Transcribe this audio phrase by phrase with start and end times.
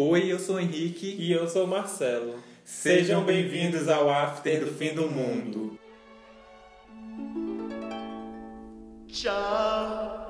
[0.00, 1.16] Oi, eu sou o Henrique.
[1.18, 2.36] E eu sou o Marcelo.
[2.64, 5.76] Sejam bem-vindos ao After do Fim do Mundo.
[9.08, 10.27] Tchau.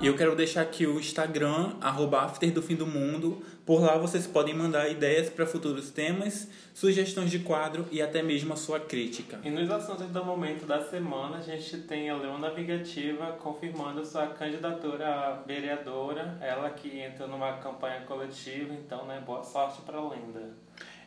[0.00, 3.42] E eu quero deixar aqui o Instagram, arroba After do Fim do Mundo.
[3.66, 8.52] Por lá vocês podem mandar ideias para futuros temas, sugestões de quadro e até mesmo
[8.52, 9.40] a sua crítica.
[9.42, 14.28] E nos assuntos do momento da semana, a gente tem a Leona Navigativa confirmando sua
[14.28, 16.38] candidatura a vereadora.
[16.40, 20.54] Ela que entrou numa campanha coletiva, então, né, boa sorte para a Lenda.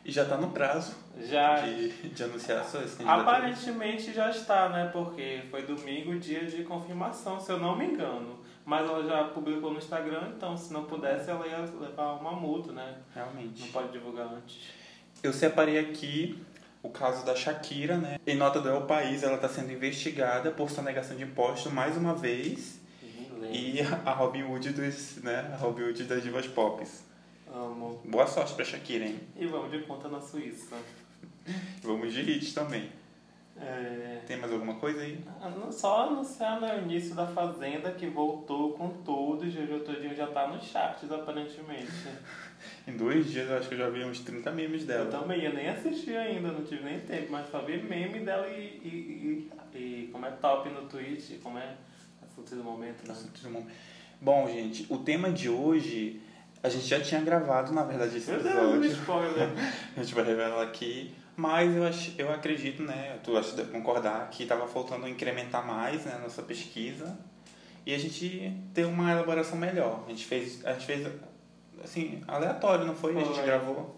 [0.04, 3.20] E já está no prazo Já, de, de anunciar suas candidaturas.
[3.20, 8.41] aparentemente já está, né, porque foi domingo, dia de confirmação, se eu não me engano.
[8.64, 12.72] Mas ela já publicou no Instagram, então se não pudesse, ela ia levar uma multa,
[12.72, 12.96] né?
[13.14, 13.68] Não Realmente.
[13.70, 14.58] pode divulgar antes.
[15.22, 16.38] Eu separei aqui
[16.82, 18.18] o caso da Shakira, né?
[18.26, 22.14] Em nota do El País, ela está sendo investigada por sonegação de imposto mais uma
[22.14, 22.80] vez.
[23.52, 25.50] E a Robin Hood dos, né?
[25.52, 26.86] A Robin Hood das divas pop.
[27.52, 28.00] Amo.
[28.04, 29.20] Boa sorte pra Shakira, hein?
[29.36, 30.76] E vamos de conta na Suíça.
[31.82, 32.90] Vamos de hits também.
[33.62, 34.20] É...
[34.26, 35.18] Tem mais alguma coisa aí?
[35.40, 40.14] Não Só anunciar né, o início da Fazenda que voltou com tudo e Jojo Todinho
[40.14, 41.90] já tá nos charts, aparentemente.
[42.86, 45.10] Em dois dias eu acho que eu já vi uns 30 memes Eu dela.
[45.10, 48.80] também, eu nem assisti ainda, não tive nem tempo, mas só vi meme dela e,
[48.84, 51.74] e, e, e como é top no Twitch, como é
[52.22, 53.12] assunto do momento, né?
[53.12, 53.72] Assunto um momento.
[54.20, 56.20] Bom, gente, o tema de hoje
[56.62, 58.90] a gente já tinha gravado, na verdade, esse Meu Deus, um episódio.
[59.00, 59.48] spoiler.
[59.96, 61.12] A gente vai revelar aqui.
[61.36, 63.18] Mas eu, acho, eu acredito, né?
[63.24, 67.18] Tu acha de concordar que estava faltando incrementar mais né, nossa pesquisa
[67.86, 70.04] e a gente ter uma elaboração melhor.
[70.06, 71.06] A gente fez, a gente fez
[71.82, 73.16] assim, aleatório, não foi?
[73.16, 73.44] A gente Foi.
[73.44, 73.96] gravou.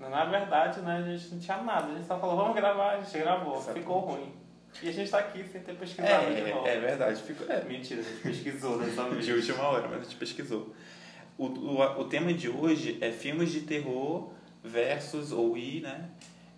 [0.00, 3.00] Na verdade, né, a gente não tinha nada, a gente só falou, vamos gravar, a
[3.00, 3.80] gente gravou, Exatamente.
[3.80, 4.32] ficou ruim.
[4.82, 6.66] E a gente tá aqui sem ter pesquisado de novo.
[6.66, 7.22] É, é verdade.
[7.22, 9.24] Ficou, é, Mentira, a gente pesquisou dessa vez.
[9.24, 10.74] de última hora, mas a gente pesquisou.
[11.38, 14.32] O, o, o tema de hoje é filmes de terror
[14.64, 16.08] versus ou e, né?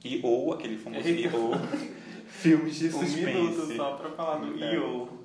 [0.05, 1.53] E ou, aquele famoso e ou,
[2.29, 3.25] filmes de Um suspense.
[3.25, 4.75] minuto só pra falar do É.
[4.75, 5.25] IO.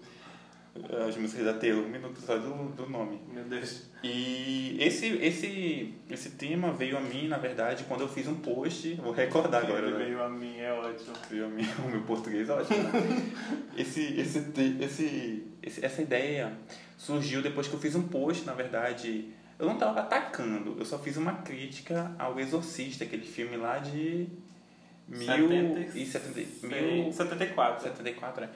[1.07, 3.19] As músicas da Taylor, um minuto só do, do nome.
[3.33, 3.89] Meu Deus.
[4.01, 8.93] E esse, esse, esse tema veio a mim, na verdade, quando eu fiz um post,
[8.95, 10.05] vou recordar agora, Ele né?
[10.05, 11.13] veio a mim, é ótimo.
[11.29, 12.91] Veio a mim, o meu português é ótimo, né?
[13.75, 14.39] esse, esse,
[14.79, 16.53] esse, esse, essa ideia
[16.97, 19.33] surgiu depois que eu fiz um post, na verdade.
[19.57, 24.27] Eu não estava atacando, eu só fiz uma crítica ao Exorcista, aquele filme lá de
[25.09, 27.83] mil e setenta- mil- 74.
[27.83, 28.49] 74, né?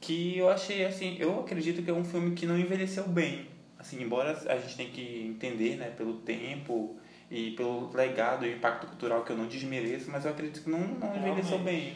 [0.00, 3.46] Que eu achei assim, eu acredito que é um filme que não envelheceu bem.
[3.78, 6.96] Assim, embora a gente tenha que entender, né, pelo tempo
[7.30, 10.78] e pelo legado e impacto cultural que eu não desmereço, mas eu acredito que não,
[10.80, 11.64] não envelheceu Realmente.
[11.64, 11.94] bem.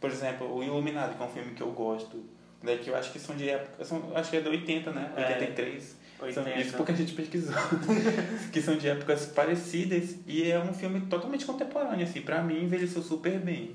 [0.00, 2.24] Por exemplo, O Iluminado, que é um filme que eu gosto,
[2.62, 5.12] né, que eu acho que são de época, são, acho que é de 80, né?
[5.16, 5.20] É.
[5.22, 5.96] 83.
[6.30, 6.60] São, 80.
[6.60, 7.54] isso porque a gente pesquisou.
[8.52, 13.02] que são de épocas parecidas e é um filme totalmente contemporâneo, assim, pra mim envelheceu
[13.02, 13.74] super bem.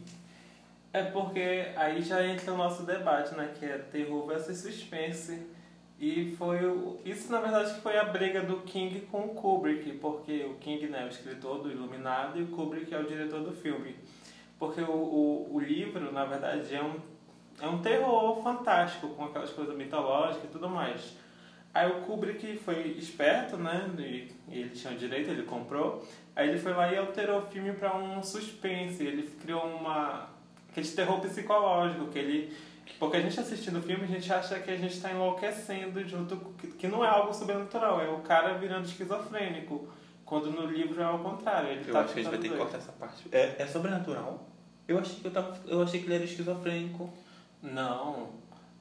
[0.93, 3.51] É porque aí já entra o nosso debate, né?
[3.59, 5.45] Que é terror versus suspense.
[5.99, 6.99] E foi o...
[7.03, 9.91] Isso, na verdade, que foi a briga do King com o Kubrick.
[9.93, 13.41] Porque o King né, é o escritor do Iluminado e o Kubrick é o diretor
[13.41, 13.95] do filme.
[14.57, 16.95] Porque o, o, o livro, na verdade, é um,
[17.61, 21.15] é um terror fantástico, com aquelas coisas mitológicas e tudo mais.
[21.77, 23.88] Aí o Kubrick foi esperto, né?
[23.99, 26.03] E ele tinha o direito, ele comprou.
[26.35, 29.03] Aí ele foi lá e alterou o filme para um suspense.
[29.03, 30.27] Ele criou uma
[30.71, 32.57] aquele terror psicológico que ele
[32.97, 36.35] porque a gente assistindo o filme a gente acha que a gente está enlouquecendo junto
[36.79, 39.88] que, não é algo sobrenatural, é o cara virando esquizofrênico.
[40.25, 42.49] Quando no livro é ao contrário, ele Eu tá acho que a gente vai ter
[42.49, 43.27] que cortar essa parte.
[43.31, 44.49] É, é sobrenatural?
[44.88, 45.55] Eu achei que eu tava.
[45.67, 47.13] Eu achei que ele era esquizofrênico.
[47.61, 48.29] Não,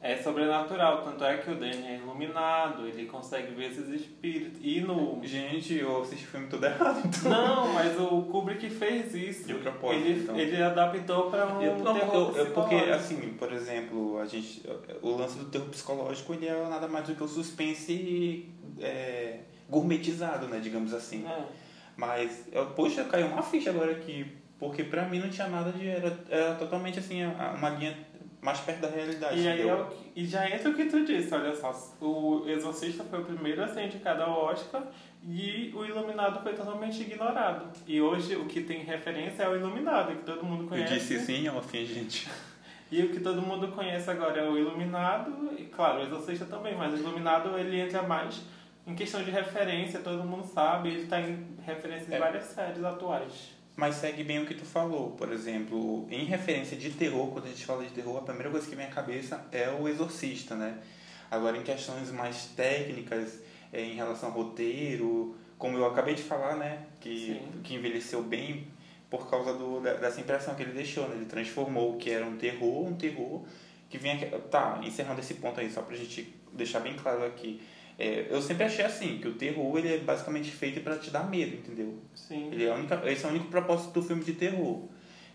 [0.00, 4.60] é sobrenatural, tanto é que o Danny é iluminado, ele consegue ver esses espíritos.
[4.62, 7.30] E no Gente, eu assisti o filme todo errado, então.
[7.30, 9.46] Não, mas o Kubrick fez isso.
[9.48, 10.38] De propósito, ele, então.
[10.38, 14.62] ele adaptou para um Eu- não, terror eu- é porque, assim, por exemplo, a gente,
[15.02, 18.48] o lance do terror psicológico ele é nada mais do que o suspense
[18.80, 21.26] é, gourmetizado, né, digamos assim.
[21.26, 21.44] É.
[21.96, 24.26] Mas, eu, poxa, caiu uma ficha agora aqui,
[24.58, 25.88] porque pra mim não tinha nada de.
[25.88, 27.96] Era, era totalmente assim, uma linha
[28.40, 29.40] mais perto da realidade.
[29.40, 32.44] E aí é o que- e já entra o que tu disse, olha só, o
[32.48, 34.82] Exorcista foi o primeiro a ser indicado ao Oscar
[35.26, 37.66] e o Iluminado foi totalmente ignorado.
[37.86, 40.94] E hoje o que tem referência é o Iluminado, que todo mundo Eu conhece.
[40.94, 42.28] disse sim, ó, fim, gente.
[42.88, 46.76] E o que todo mundo conhece agora é o Iluminado, e claro, o Exorcista também,
[46.76, 48.42] mas o Iluminado ele entra mais
[48.86, 52.16] em questão de referência, todo mundo sabe, ele está em referência É.
[52.16, 53.55] em várias séries atuais.
[53.76, 55.10] Mas segue bem o que tu falou.
[55.10, 58.66] Por exemplo, em referência de terror, quando a gente fala de terror, a primeira coisa
[58.66, 60.78] que vem à cabeça é o exorcista, né?
[61.30, 63.40] Agora, em questões mais técnicas,
[63.72, 66.86] é, em relação ao roteiro, como eu acabei de falar, né?
[67.00, 67.60] Que, Sim.
[67.62, 68.66] que envelheceu bem
[69.10, 71.16] por causa do, da- dessa impressão que ele deixou, né?
[71.16, 73.42] Ele transformou o que era um terror, um terror
[73.90, 74.16] que vinha...
[74.50, 77.60] Tá, encerrando esse ponto aí, só pra gente deixar bem claro aqui.
[77.98, 81.28] É, eu sempre achei assim, que o terror ele é basicamente feito pra te dar
[81.30, 81.98] medo, entendeu?
[82.14, 82.50] Sim.
[82.52, 84.82] Ele é a única, esse é o único propósito do filme de terror.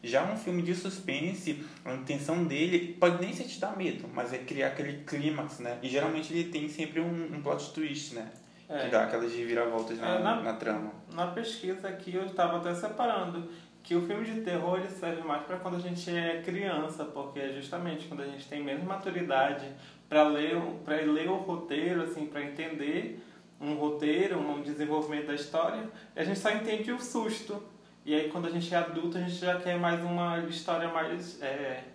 [0.04, 4.34] Já um filme de suspense, a intenção dele pode nem ser te dar medo, mas
[4.34, 5.78] é criar aquele clímax, né?
[5.82, 8.30] E geralmente ele tem sempre um, um plot twist, né?
[8.70, 8.86] É.
[8.86, 10.92] Que dá aquelas reviravoltas na, É, na- na trama.
[11.14, 13.50] Na pesquisa aqui eu estava até separando
[13.84, 17.40] que o filme de terror ele serve mais para quando a gente é criança, porque
[17.40, 19.66] é justamente quando a gente tem menos maturidade
[20.12, 23.24] para ler para ler o roteiro, assim, para entender
[23.62, 27.64] um roteiro, um desenvolvimento da história, a gente só entende o susto.
[28.06, 31.42] E aí quando a gente é adulto a gente já quer mais uma história mais
[31.42, 31.86] é,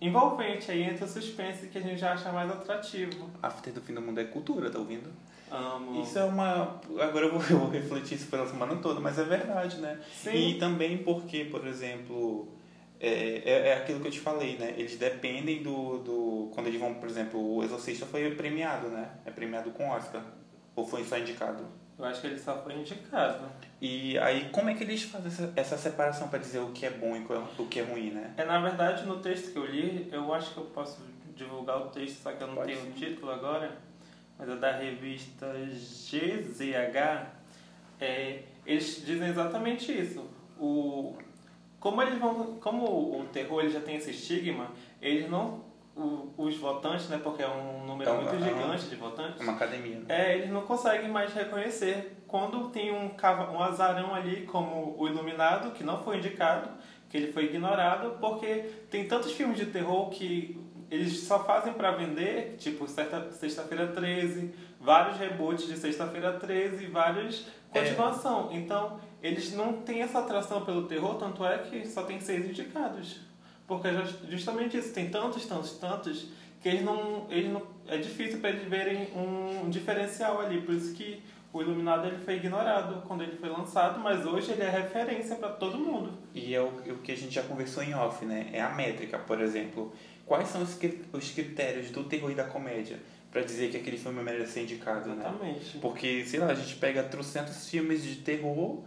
[0.00, 3.28] envolvente, aí entra o suspense que a gente já acha mais atrativo.
[3.42, 5.10] After do Fim do Mundo é cultura, tá ouvindo?
[5.50, 6.00] Amo.
[6.00, 6.80] Isso é uma...
[6.98, 10.00] Agora eu vou, eu vou refletir isso pela semana toda, mas é verdade, né?
[10.14, 10.34] Sim.
[10.34, 12.48] E também porque, por exemplo,
[13.00, 14.74] é, é, é aquilo que eu te falei, né?
[14.76, 16.50] Eles dependem do, do.
[16.54, 19.08] Quando eles vão, por exemplo, o Exorcista foi premiado, né?
[19.24, 20.22] É premiado com Oscar.
[20.76, 21.64] Ou foi só indicado?
[21.98, 23.44] Eu acho que ele só foi indicado.
[23.80, 26.90] E aí, como é que eles fazem essa, essa separação para dizer o que é
[26.90, 28.32] bom e é- o que é ruim, né?
[28.36, 30.98] É, na verdade, no texto que eu li, eu acho que eu posso
[31.34, 33.76] divulgar o texto, só que eu não Pode tenho o título agora,
[34.38, 37.26] mas é da revista GZH.
[38.00, 40.24] É, eles dizem exatamente isso.
[40.58, 41.16] O,
[41.80, 42.84] como eles vão, como
[43.20, 44.68] o terror ele já tem esse estigma,
[45.00, 45.62] eles não,
[45.96, 49.42] o- os votantes, né, porque é um número É muito é gigante de votantes, É
[49.42, 50.04] uma academia, né?
[50.08, 53.10] é, eles não conseguem mais reconhecer quando tem um,
[53.54, 56.68] um azarão ali como o Iluminado, que não foi indicado,
[57.08, 60.56] que ele foi ignorado, porque tem tantos filmes de terror que
[60.90, 67.46] eles só fazem para vender, tipo Sexta- Sexta-feira 13, vários reboots de Sexta-feira 13, vários
[67.72, 68.48] continuação.
[68.52, 73.20] Então, eles não têm essa atração pelo terror, tanto é que só tem seis indicados.
[73.66, 76.28] Porque é just- justamente isso, tem tantos, tantos, tantos,
[76.60, 80.60] que eles não, eles não é difícil para eles verem um diferencial ali.
[80.60, 81.22] Por isso que
[81.52, 85.48] o Iluminado ele foi ignorado quando ele foi lançado, mas hoje ele é referência para
[85.50, 86.12] todo mundo.
[86.34, 88.50] E é o, o que a gente já conversou em off, né?
[88.52, 89.92] É a métrica, por exemplo.
[90.26, 90.78] Quais são os,
[91.12, 92.98] os critérios do terror e da comédia
[93.32, 95.24] para dizer que aquele filme merece ser indicado, né?
[95.28, 95.78] Exatamente.
[95.78, 98.80] Porque, sei lá, a gente pega trocentos filmes de terror,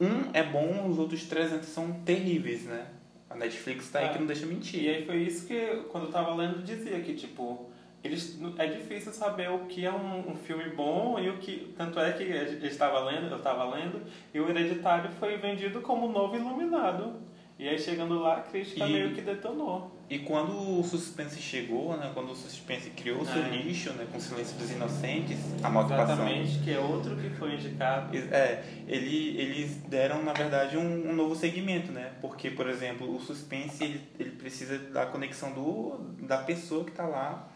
[0.00, 2.86] um é bom, os outros 300 são terríveis, né?
[3.30, 4.88] A Netflix tá aí Ah, que não deixa E mentir.
[4.88, 7.66] aí foi isso que, quando eu tava lendo, dizia que, tipo,
[8.02, 11.74] eles, é difícil saber o que é um, um filme bom e o que...
[11.76, 14.00] Tanto é que eu estava lendo, eu estava lendo,
[14.32, 17.14] e o Hereditário foi vendido como novo Iluminado.
[17.58, 19.90] E aí, chegando lá, a crítica E- meio que detonou.
[20.08, 22.10] E quando o suspense chegou, né?
[22.14, 23.50] Quando o suspense criou o seu É.
[23.50, 24.06] nicho, né?
[24.10, 26.22] Com o Silêncio dos Inocentes, a moto passando.
[26.22, 28.16] Exatamente, que é outro que foi indicado.
[28.16, 32.12] É, ele, eles deram, na verdade, um, um novo segmento, né?
[32.20, 37.06] Porque, por exemplo, o suspense, ele, ele precisa da conexão do, da pessoa que está
[37.06, 37.50] lá,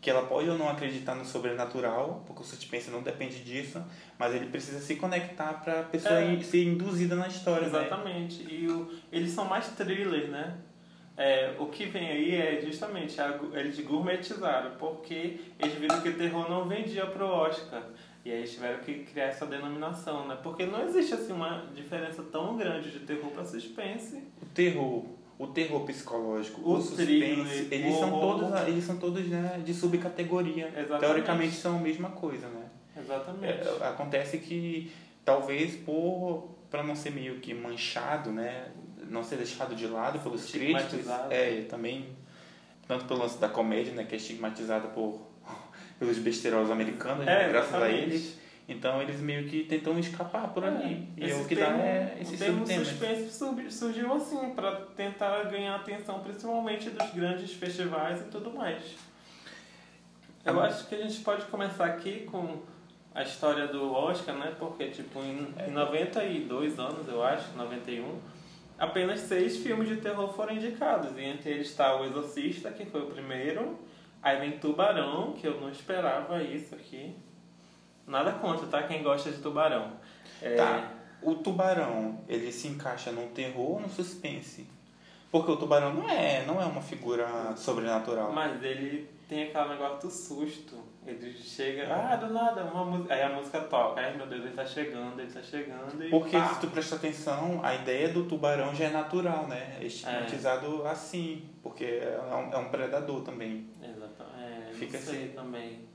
[0.00, 3.82] que ela pode ou não acreditar no sobrenatural, porque o suspense não depende disso,
[4.18, 6.40] mas ele precisa se conectar para a pessoa É.
[6.40, 7.78] ser induzida na história, né?
[7.86, 8.46] Exatamente.
[8.48, 10.56] E o, eles são mais thrillers, né?
[11.16, 16.48] É, o que vem aí é justamente, a, eles gourmetizaram, porque eles viram que terror
[16.48, 17.82] não vendia pro Oscar.
[18.24, 20.38] E aí tiveram que criar essa denominação, né?
[20.42, 24.22] Porque não existe assim uma diferença tão grande de terror para suspense.
[24.40, 25.04] O terror,
[25.38, 28.40] o terror psicológico, O o, suspense, thriller, eles o são horror.
[28.50, 30.66] todos, eles são todos né, de subcategoria.
[30.68, 31.00] Exatamente.
[31.00, 32.64] Teoricamente são a mesma coisa, né?
[33.00, 33.68] Exatamente.
[33.68, 34.90] É, acontece que
[35.24, 38.66] talvez por para não ser meio que manchado, né,
[39.08, 42.08] não ser deixado de lado pelos críticos, é, também
[42.86, 45.20] tanto pelo lance da comédia, né, que é estigmatizada por
[45.98, 48.02] pelos besteiros americanos, né, É, graças a exatamente.
[48.02, 48.38] eles.
[48.68, 51.08] Então eles meio que tentam escapar por ali.
[51.16, 54.72] E é Esse o que dá é o esses termo suspense surgi- surgiu assim, para
[54.94, 58.82] tentar ganhar atenção, principalmente dos grandes festivais e tudo mais.
[60.44, 62.58] Eu acho que a gente pode começar aqui com
[63.14, 64.54] a história do Oscar, né?
[64.58, 65.68] Porque, tipo, em, É.
[65.68, 68.18] em 92 anos, eu acho, 91,
[68.78, 71.16] apenas seis filmes de terror foram indicados.
[71.16, 73.78] E entre eles está O Exorcista, que foi o primeiro.
[74.22, 77.14] Aí vem Tubarão, que eu não esperava isso aqui.
[78.08, 78.82] Nada contra, tá?
[78.84, 79.92] Quem gosta de Tubarão.
[80.42, 80.92] É, Tá.
[81.20, 84.66] O tubarão, ele se encaixa no terror ou no suspense?
[85.32, 88.32] Porque o tubarão não é, não é uma figura sobrenatural.
[88.32, 90.76] Mas ele tem aquele negócio do susto.
[91.06, 93.12] Ele chega, ah, do nada, uma música.
[93.12, 94.00] Aí a música toca.
[94.00, 96.02] Ai meu Deus, ele tá chegando, ele tá chegando.
[96.02, 96.54] E Porque pá.
[96.54, 99.76] se tu prestar atenção, a ideia do tubarão já é natural, né?
[99.80, 103.68] É estigmatizado assim, porque é um, é um predador também.
[103.82, 104.24] Exato.
[104.38, 105.88] É, Fica sei também.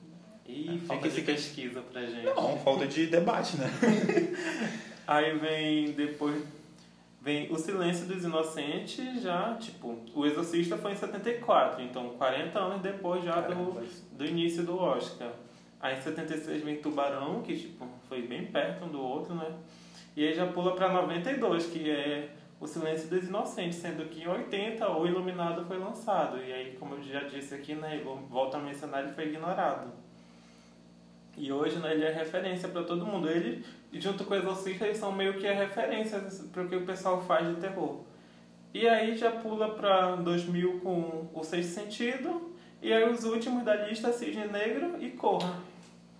[0.46, 2.26] Ih, falta de pesquisa pra gente.
[2.26, 3.70] Não, falta de debate, né?
[5.08, 6.44] Aí vem depois.
[7.22, 12.82] Vem O Silêncio dos Inocentes, já, tipo, O Exorcista foi em 74, então 40 anos
[12.82, 13.82] depois já do,
[14.12, 15.32] do início do Oscar.
[15.80, 19.54] Aí em 76 vem Tubarão, que tipo, foi bem perto um do outro, né?
[20.16, 24.28] E aí já pula pra 92, que é O Silêncio dos Inocentes, sendo que em
[24.28, 26.38] 80 O Iluminado foi lançado.
[26.38, 29.92] E aí, como eu já disse aqui, né, volta a mencionar, ele foi ignorado.
[31.36, 33.30] E hoje né, ele é referência para todo mundo.
[33.30, 36.20] Ele, junto com o Exorcista, eles são meio que a referência
[36.52, 38.02] para o que o pessoal faz de terror.
[38.74, 42.54] E aí já pula para 2000 com O Sexto Sentido.
[42.82, 45.58] E aí os últimos da lista, Cisne Negro e Corra.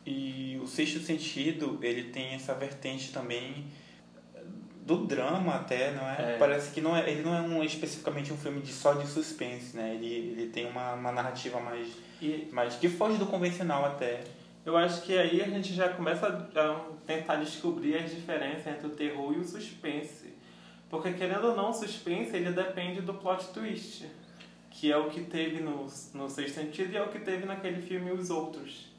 [0.06, 3.66] E o Sexto Sentido, ele tem essa vertente também
[4.86, 6.34] do drama até, não é?
[6.34, 6.38] é?
[6.38, 9.76] Parece que não é, ele não é um, especificamente um filme de só de suspense,
[9.76, 9.96] né?
[9.96, 11.88] Ele, ele tem uma, uma narrativa mais,
[12.22, 14.22] e, mais que foge do convencional até.
[14.66, 18.92] Eu acho que aí a gente já começa a tentar descobrir as diferenças entre o
[18.92, 20.34] terror e o suspense.
[20.90, 24.06] Porque querendo ou não, o suspense ele depende do plot twist,
[24.70, 27.82] que é o que teve no, no Sexto Sentido e é o que teve naquele
[27.82, 28.94] filme Os Outros.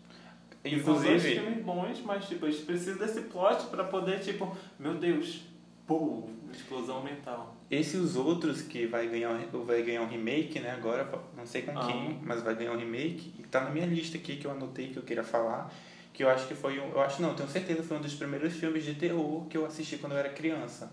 [0.65, 4.57] Inclusive, são dois filmes bons, mas tipo, a gente precisa desse plot para poder, tipo,
[4.79, 5.43] meu Deus,
[5.87, 7.57] pô, explosão mental.
[7.71, 9.33] Esse e os outros que vai ganhar,
[9.67, 10.71] vai ganhar um remake, né?
[10.71, 11.87] Agora, não sei com ah.
[11.87, 13.35] quem, mas vai ganhar um remake.
[13.39, 15.73] E tá na minha lista aqui que eu anotei que eu queria falar.
[16.13, 16.91] Que eu acho que foi um.
[16.91, 19.97] Eu acho não, tenho certeza foi um dos primeiros filmes de terror que eu assisti
[19.99, 20.93] quando eu era criança.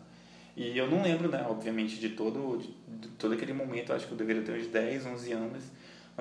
[0.55, 2.67] E eu não lembro, né, obviamente, de todo, de,
[2.99, 5.63] de todo aquele momento, eu acho que eu deveria ter uns 10, 11 anos.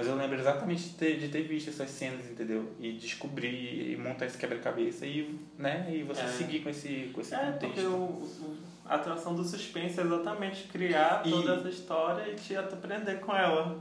[0.01, 2.73] Mas eu lembro exatamente de ter, de ter visto essas cenas, entendeu?
[2.81, 6.27] E descobrir e montar esse quebra-cabeça e, né, e você é.
[6.27, 7.67] seguir com esse, com esse é, contexto.
[7.67, 11.31] Porque o, o, a atração do suspense é exatamente criar e...
[11.31, 13.79] toda essa história e te aprender com ela.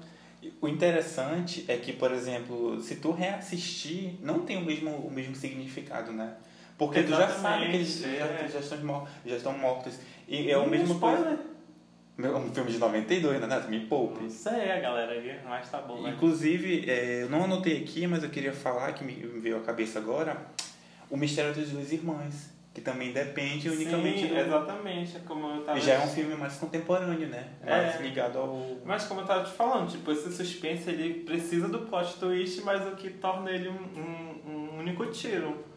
[0.60, 5.36] O interessante é que, por exemplo, se tu reassistir, não tem o mesmo, o mesmo
[5.36, 6.36] significado, né?
[6.78, 8.18] Porque Exatamente, tu já sabe que eles é.
[8.18, 9.98] já, já, estão, já estão mortos.
[10.28, 11.24] E é o mesmo spoiler.
[11.24, 11.59] coisa.
[12.28, 13.66] Um filme de 92, né?
[13.70, 14.26] Me poupe.
[14.26, 16.12] Isso aí, a galera aí, mas tá bom, né?
[16.12, 20.00] Inclusive, é, eu não anotei aqui, mas eu queria falar, que me veio à cabeça
[20.00, 20.36] agora,
[21.10, 24.38] O Mistério das Duas Irmãs, que também depende unicamente Sim, do...
[24.38, 25.78] exatamente, é como eu tava...
[25.78, 27.48] E já é um filme mais contemporâneo, né?
[27.66, 28.78] Mais é, ligado ao...
[28.84, 32.86] Mas como eu tava te falando, tipo, esse suspense, ele precisa do plot twist, mas
[32.86, 35.69] o que torna ele um, um, um único tiro.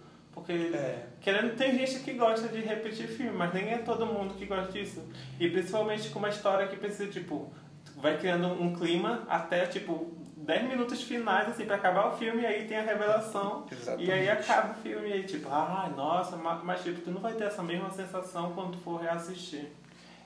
[0.45, 1.07] Porque, é.
[1.21, 4.73] querendo, tem gente que gosta de repetir filme, mas nem é todo mundo que gosta
[4.73, 5.03] disso.
[5.39, 7.53] E principalmente com uma história que precisa, tipo,
[7.97, 12.47] vai criando um clima até, tipo, 10 minutos finais, assim, pra acabar o filme, e
[12.47, 13.67] aí tem a revelação.
[13.71, 14.09] Exatamente.
[14.09, 17.35] E aí acaba o filme, e aí, tipo, ah, nossa, mas, tipo, tu não vai
[17.35, 19.67] ter essa mesma sensação quando tu for reassistir.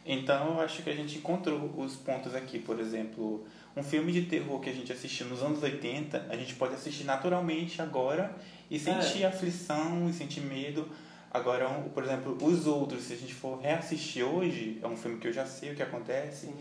[0.06, 3.44] Então, eu acho que a gente encontrou os pontos aqui, por exemplo,
[3.76, 7.04] um filme de terror que a gente assistiu nos anos 80, a gente pode assistir
[7.04, 8.34] naturalmente agora
[8.70, 9.26] e sentir é.
[9.26, 10.88] aflição e sentir medo.
[11.30, 15.18] Agora, um, por exemplo, os outros, se a gente for reassistir hoje, é um filme
[15.18, 16.46] que eu já sei o que acontece.
[16.46, 16.54] Sim.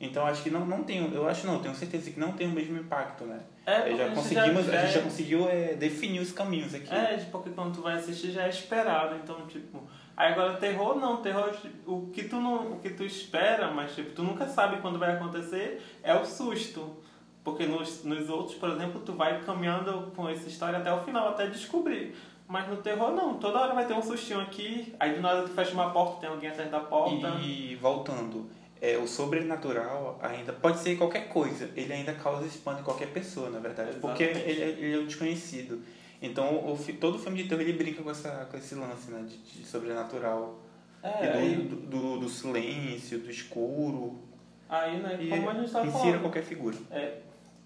[0.00, 2.50] Então acho que não, não tem, eu acho não, tenho certeza que não tem o
[2.50, 3.40] mesmo impacto, né?
[3.66, 6.94] É, já conseguimos, já, a gente já conseguiu é, definir os caminhos aqui.
[6.94, 9.82] É, porque quando tu vai assistir já é esperado, então tipo,
[10.16, 11.54] aí agora terror não, terror
[11.86, 15.16] o que tu não, o que tu espera, mas tipo, tu nunca sabe quando vai
[15.16, 16.96] acontecer, é o susto.
[17.42, 21.28] Porque nos, nos outros, por exemplo, tu vai caminhando com essa história até o final,
[21.28, 22.14] até descobrir.
[22.46, 25.50] Mas no terror não, toda hora vai ter um sustinho aqui, aí do nada tu
[25.50, 27.28] fecha uma porta, tem alguém atrás da porta.
[27.40, 32.84] E voltando, é, o sobrenatural ainda pode ser qualquer coisa, ele ainda causa espanto em
[32.84, 34.00] qualquer pessoa, na verdade, Exatamente.
[34.00, 35.80] porque ele, ele, é o desconhecido.
[36.20, 39.36] Então o, todo filme de terror ele brinca com, essa, com esse lance né, de,
[39.36, 40.58] de sobrenatural.
[41.02, 44.18] É, e do, do, do, do, silêncio, do escuro.
[44.68, 46.20] Aí, né, como a gente tá falando.
[46.20, 46.76] qualquer figura.
[46.90, 47.18] É,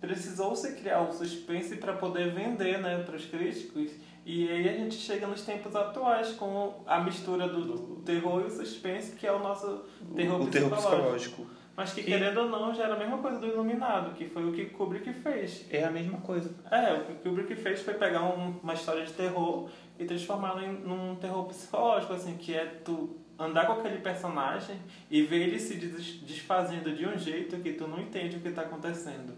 [0.05, 3.91] precisou-se criar o suspense para poder vender né, para os críticos.
[4.25, 8.51] E aí a gente chega nos tempos atuais com a mistura do, terror e o
[8.51, 9.85] suspense, que é o nosso
[10.15, 10.51] terror, o, psicológico.
[10.51, 11.47] terror psicológico.
[11.77, 14.53] Mas que, querendo ou não, já era a mesma coisa do Iluminado, que foi o
[14.53, 15.67] que Kubrick fez.
[15.71, 16.55] É a mesma coisa.
[16.71, 19.69] É, o que Kubrick fez foi pegar um, uma história de terror
[19.99, 24.77] e transformá-la em num terror psicológico, assim, que é tu andar com aquele personagem
[25.11, 28.63] e ver ele se desfazendo de um jeito que tu não entende o que está
[28.63, 29.35] acontecendo.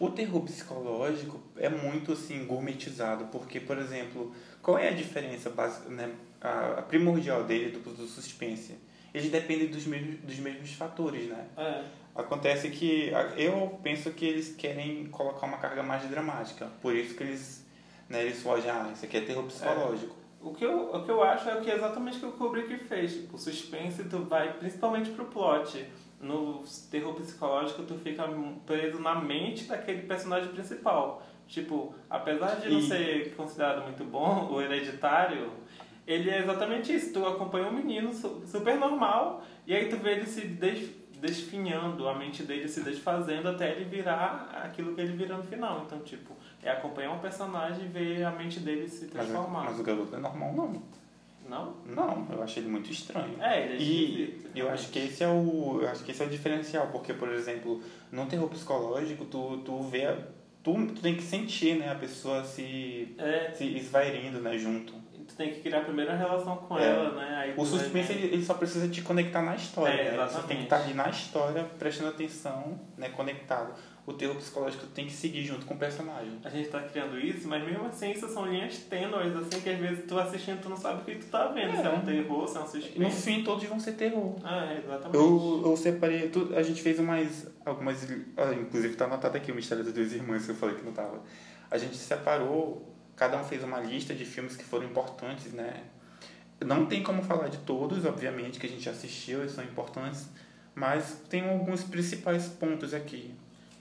[0.00, 5.88] O terror psicológico é muito assim gourmetizado, porque, por exemplo, qual é a diferença básica,
[5.88, 8.76] né, a, primordial dele do, do suspense?
[9.12, 11.46] Ele depende dos mesmos, dos mesmos fatores, né?
[11.56, 11.84] É.
[12.14, 17.22] Acontece que eu penso que eles querem colocar uma carga mais dramática, por isso que
[17.22, 17.66] eles,
[18.08, 20.14] né, eles fogem, ah, isso aqui é terror psicológico.
[20.14, 20.28] É.
[20.40, 22.78] O que, eu, o que eu acho é que é exatamente o que o Kubrick
[22.84, 23.24] fez.
[23.32, 25.84] O suspense tu vai principalmente pro plot
[26.20, 28.24] no terror psicológico tu fica
[28.66, 31.22] preso na mente daquele personagem principal.
[31.46, 35.50] Tipo, apesar de não E- ser considerado muito bom, o hereditário,
[36.06, 37.12] ele é exatamente isso.
[37.12, 42.08] Tu acompanha um menino su- super normal e aí tu vê ele se des- desfinhando,
[42.08, 45.82] a mente dele se desfazendo até ele virar aquilo que ele vira no final.
[45.86, 46.32] Então, tipo,
[46.62, 49.64] é acompanhar um personagem e ver a mente dele se Mas, transformar.
[49.64, 50.82] mas o garoto é normal, não.
[51.48, 51.76] Não?
[51.86, 53.34] Não, eu achei ele muito estranho.
[53.40, 56.22] É, ele é E esquisito, eu acho que esse é o, eu acho que esse
[56.22, 60.18] é o diferencial, porque por exemplo, no terror psicológico, tu tu vê, a-
[60.62, 64.92] tu, tu tem que sentir, né, a pessoa se É, se esvairindo, né, junto.
[65.26, 66.86] tu tem que criar primeiro a relação com É.
[66.86, 67.36] ela, né?
[67.36, 68.24] Aí O tu vai suspense vendo.
[68.32, 70.26] ele, só precisa te conectar na história, É, né?
[70.26, 73.74] Você tem que estar ali na história, prestando atenção, né, conectado.
[74.08, 76.38] O terror psicológico tem que seguir junto com o personagem.
[76.42, 79.78] A gente tá criando isso, mas mesmo assim isso são linhas tênues, assim, que às
[79.78, 81.76] vezes tu assistindo tu não sabe o que tu tá vendo.
[81.76, 83.22] Se é um terror, se é um No suspense.
[83.22, 84.34] fim todos vão ser terror.
[84.42, 85.14] Ah, é, exatamente.
[85.14, 88.02] Eu, eu separei, tu- a gente fez umas, algumas,
[88.38, 90.92] ah, inclusive tá anotado aqui o Mistério das Duas Irmãs, que eu falei que não
[90.92, 91.22] tava.
[91.70, 95.82] A gente separou, cada um fez uma lista de filmes que foram importantes, né?
[96.64, 100.28] Não tem como falar de todos, obviamente, que a gente assistiu, eles são importantes,
[100.74, 103.34] mas tem alguns principais pontos aqui.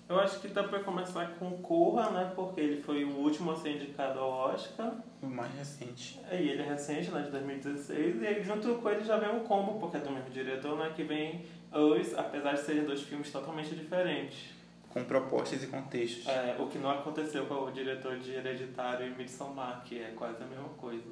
[0.10, 2.32] Eu acho que dá pra começar com Corra, né?
[2.34, 4.94] Porque ele foi o último a ser indicado ao Oscar.
[5.22, 6.20] O mais recente.
[6.32, 7.24] E ele é recente, né?
[7.24, 8.22] De 2016.
[8.22, 10.94] E aí junto com ele já vem um combo, porque é do mesmo diretor, né?
[10.96, 14.56] Que vem Us, apesar de serem dois filmes totalmente diferentes.
[14.90, 16.26] Com propostas e contextos.
[16.26, 20.42] É, o que não aconteceu com o diretor de Hereditário e Midsommar, que é quase
[20.42, 21.12] a mesma coisa.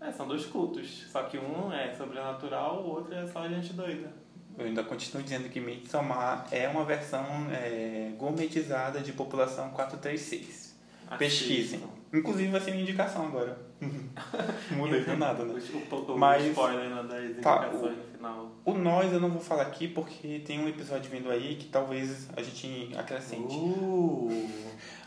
[0.00, 4.23] É, são dois cultos, só que um é sobrenatural, o outro é só gente doida.
[4.56, 10.74] Eu ainda continuo dizendo que Midsommar é uma versão é, gourmetizada de População 436.
[11.18, 11.78] Pesquisem.
[11.80, 11.88] Assistam.
[12.12, 13.58] Inclusive vai ser minha indicação agora.
[14.70, 15.54] Mudei do nada, né?
[15.90, 18.52] O, o, o Mas- spoiler né, das Tá, indicações no final.
[18.64, 22.28] O nós eu não vou falar aqui porque tem um episódio vindo aí que talvez
[22.36, 23.54] a gente acrescente.
[23.54, 24.48] Uh.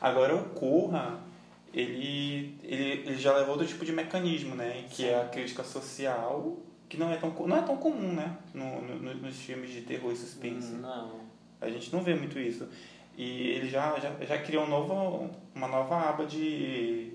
[0.02, 1.20] Agora o Corra,
[1.74, 4.86] ele, ele, ele já levou outro tipo de mecanismo, né?
[4.90, 5.06] Que Sim.
[5.06, 6.58] é a crítica social,
[6.90, 8.38] que não é tão, não é tão comum, né?
[8.54, 10.74] No, no- nos filmes de terror e suspense.
[10.74, 11.20] Não.
[11.60, 12.68] A gente não vê muito isso.
[13.18, 17.14] E ele já, já, já criou um novo, uma nova aba de,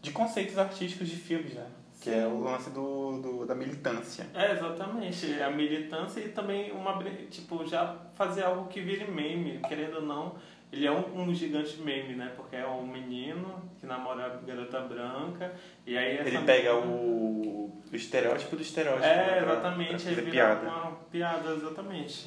[0.00, 1.66] de conceitos artísticos de filmes, né?
[2.00, 4.26] Que é o lance do, do, da militância.
[4.34, 5.40] É, exatamente.
[5.42, 7.02] A militância e também uma.
[7.30, 10.34] Tipo, já fazer algo que vire meme, querendo ou não.
[10.74, 12.32] Ele é um, um gigante meme, né?
[12.36, 15.54] Porque é um menino que namora a garota branca.
[15.86, 19.04] E aí Ele pega o, o estereótipo do estereótipo.
[19.04, 20.04] É, né, pra- exatamente.
[20.04, 20.68] pra vira piada.
[20.68, 22.26] uma piada, exatamente.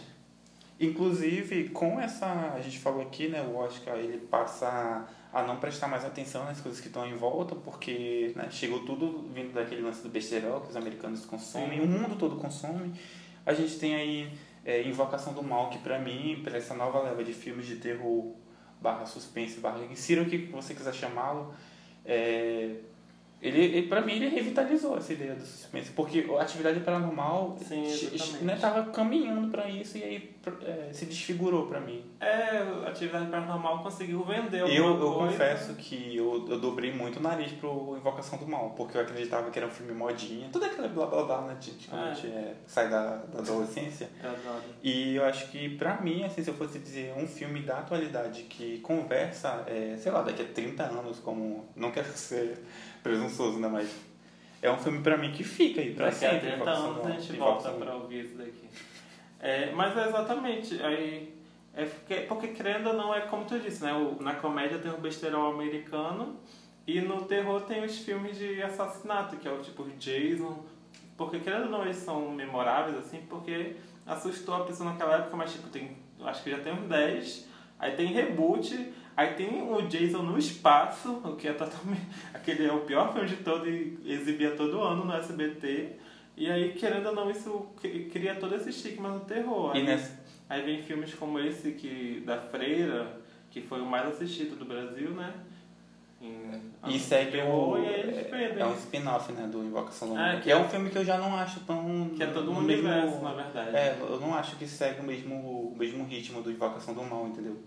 [0.79, 2.53] Inclusive, com essa.
[2.55, 3.41] A gente falou aqui, né?
[3.41, 7.53] O Oscar ele passa a não prestar mais atenção nas coisas que estão em volta,
[7.53, 11.85] porque né, chegou tudo vindo daquele lance do besterol que os americanos consomem, Sim.
[11.85, 12.93] o mundo todo consome.
[13.45, 14.31] A gente tem aí
[14.67, 18.35] é, Invocação do Mal, que pra mim, pra essa nova leva de filmes de terror,
[18.81, 21.53] barra suspense, barra insira o que você quiser chamá-lo,
[22.03, 22.75] é,
[23.39, 27.83] ele, ele, pra mim, ele revitalizou essa ideia do suspense, porque a atividade paranormal Sim,
[27.83, 28.43] exatamente.
[28.43, 32.03] né, tava caminhando pra isso e aí é, se desfigurou pra mim.
[32.19, 35.31] É, a atividade paranormal conseguiu vender Eu, eu coisa.
[35.31, 39.51] confesso que eu, eu dobrei muito o nariz pro Invocação do Mal, porque eu acreditava
[39.51, 42.13] que era um filme modinha, tudo aquele blá blá blá, né, de, de quando a
[42.15, 44.09] gente é, sai da, da adolescência.
[44.23, 44.63] Eu adoro.
[44.81, 48.43] E eu acho que pra mim, assim, se eu fosse dizer um filme da atualidade
[48.43, 51.65] que conversa, é, sei lá, daqui a 30 anos, como.
[51.75, 52.57] Não quero ser
[53.07, 53.67] presunçoso, né?
[53.67, 53.89] Mas
[54.61, 56.47] é um filme pra mim que fica aí pra Daqui a sempre.
[56.47, 58.69] 30 Invocação anos do a gente volta pra ouvir isso daqui.
[59.39, 61.33] É, mas é exatamente, aí,
[61.75, 63.93] é porque, porque querendo ou não, é como tu disse, né?
[63.93, 66.37] O, na comédia tem o besterol americano
[66.87, 70.65] e no terror tem os filmes de assassinato, que é o tipo Jason.
[71.15, 75.51] Porque querendo ou não, eles são memoráveis, assim, porque assustou a pessoa naquela época, mas
[75.51, 77.47] tipo, tem, acho que já tem uns 10.
[77.79, 82.07] Aí tem reboot, aí tem o Jason no espaço, o que é totalmente.
[82.33, 85.89] Aquele é o pior filme de todo e exibia todo ano no SBT.
[86.37, 89.75] E aí, querendo ou não, isso cri- cria todo esse estigma no terror.
[89.75, 94.07] E Aí, nessa, aí vem filmes como esse que, da Freira, que foi o mais
[94.07, 95.33] assistido do Brasil, né?
[96.21, 97.77] Em- E segue o.
[97.77, 98.59] E vendem.
[98.59, 100.35] É um spin-off, né, do Invocação do É, Mal.
[100.37, 102.09] que que é é- um filme que eu já não acho tão.
[102.15, 103.75] Que é todo um no mesmo- universo, na verdade.
[103.75, 107.27] É, eu não acho que segue o mesmo, o mesmo ritmo do Invocação do Mal,
[107.27, 107.57] entendeu?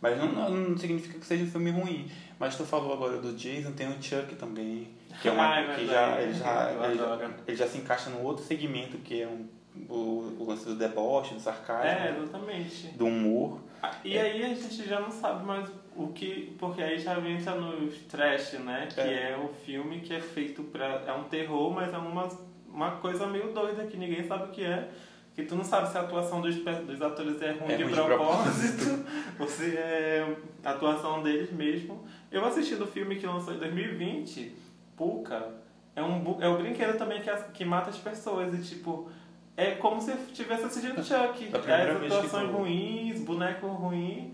[0.00, 2.08] Mas não, não, não significa que seja um filme ruim.
[2.38, 4.88] Mas tu falou agora do Jason, tem o Chuck também.
[5.20, 8.10] Que, é uma, Ah, é que já, ele, já, ele, já, ele já se encaixa
[8.10, 9.46] no outro segmento, que é um,
[9.88, 12.88] o, o lance do deboche, do sarcasmo, É, exatamente.
[12.96, 13.58] do humor.
[13.82, 16.54] Ah, E aí a gente já não sabe mais o que.
[16.58, 18.86] Porque aí já entra no trash, né?
[18.92, 19.30] Que É.
[19.32, 19.36] é.
[19.44, 21.02] o filme que é feito pra.
[21.06, 22.28] É um terror, mas é uma,
[22.72, 24.88] uma coisa meio doida que ninguém sabe o que é.
[25.34, 27.94] que tu não sabe se a atuação dos, dos atores é ruim É de ruim
[27.94, 29.04] de propósito
[29.38, 32.04] ou se é a atuação deles mesmo.
[32.30, 34.52] Eu assisti do filme que lançou em 2020,
[34.96, 35.54] Puka,
[35.94, 39.10] é um, é um brinquedo também que, que mata as pessoas e tipo.
[39.56, 41.46] É como se tivesse assistindo Chuck.
[41.46, 44.32] Primeira As atuações tu- ruins, boneco ruim.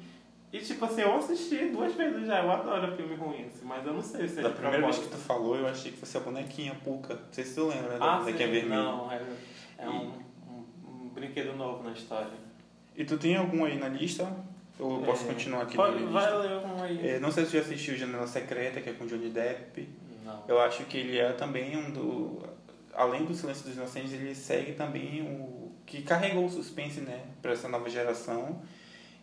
[0.52, 2.42] E tipo assim, eu assisti duas vezes já.
[2.42, 5.08] Eu adoro filme ruim, assim, mas eu não sei se é Da primeira vez que
[5.08, 7.14] tu falou, eu achei que fosse a bonequinha Puka.
[7.14, 7.98] Não sei se tu lembra, né?
[7.98, 8.82] Da Ah, bonequinha vermelha.
[8.82, 9.22] Não, é,
[9.78, 10.12] é um,
[10.48, 10.64] um,
[11.04, 12.28] um brinquedo novo na história.
[12.94, 14.30] E tu tem algum aí na lista?
[14.78, 17.08] Eu posso É, continuar aqui Pode, na vai ler um aí.
[17.08, 19.88] É, não sei se tu já assistiu Janela Secreta, que é com Johnny Depp.
[20.24, 20.42] Não.
[20.48, 22.42] Eu acho que ele é também um do.
[22.92, 25.70] Além do Silêncio dos Inocentes, ele segue também o.
[25.86, 27.24] que carregou o suspense, né?
[27.40, 28.62] Pra essa nova geração.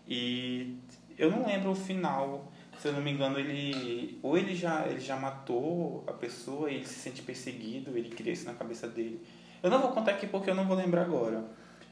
[0.07, 0.77] E
[1.17, 2.51] eu não lembro o final.
[2.79, 4.19] Se eu não me engano, ele.
[4.23, 8.33] Ou ele já, ele já matou a pessoa e ele se sente perseguido, ele cria
[8.33, 9.21] isso na cabeça dele.
[9.61, 11.43] Eu não vou contar aqui porque eu não vou lembrar agora.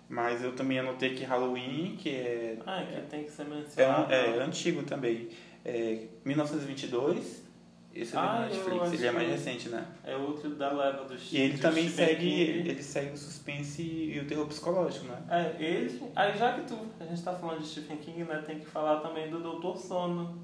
[0.09, 2.57] Mas eu também anotei que Halloween, que é.
[2.65, 4.11] Ah, que tem que ser É, mencionado.
[4.13, 5.29] é antigo também.
[5.63, 7.47] É 1922.
[7.93, 9.85] Esse é Ah, Netflix, ele é mais recente, né?
[10.03, 12.69] É outro da leva do E ele também segue, King.
[12.69, 15.17] ele segue o suspense e o terror psicológico, né?
[15.29, 16.01] É, ele.
[16.15, 18.99] Aí já que tu, a gente tá falando de Stephen King, né, tem que falar
[19.01, 20.39] também do Doutor Sono,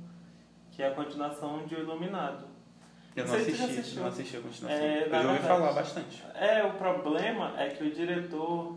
[0.71, 2.45] que é a continuação de O Iluminado.
[3.15, 4.01] Eu não tu assisti, já assistiu.
[4.01, 4.69] não assisti a continuação.
[4.86, 6.23] É, eu já ouvi falar bastante.
[6.34, 8.75] É, o problema é que o diretor,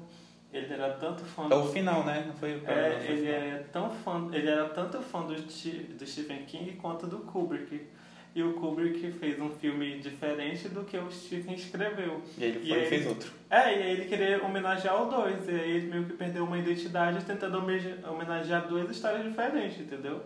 [0.53, 2.25] ele era tanto fã É do o final, né?
[2.27, 3.35] Não foi não É, foi ele final.
[3.41, 7.87] é tão fã, ele era tanto fã do, do Stephen King quanto do Kubrick.
[8.35, 12.23] E o Kubrick fez um filme diferente do que o Stephen escreveu.
[12.37, 13.33] E ele foi e aí- fez outro.
[13.51, 16.59] É, e aí ele queria homenagear o dois, e aí ele meio que perdeu uma
[16.59, 20.23] identidade tentando homenagear- homenagear duas histórias diferentes, entendeu?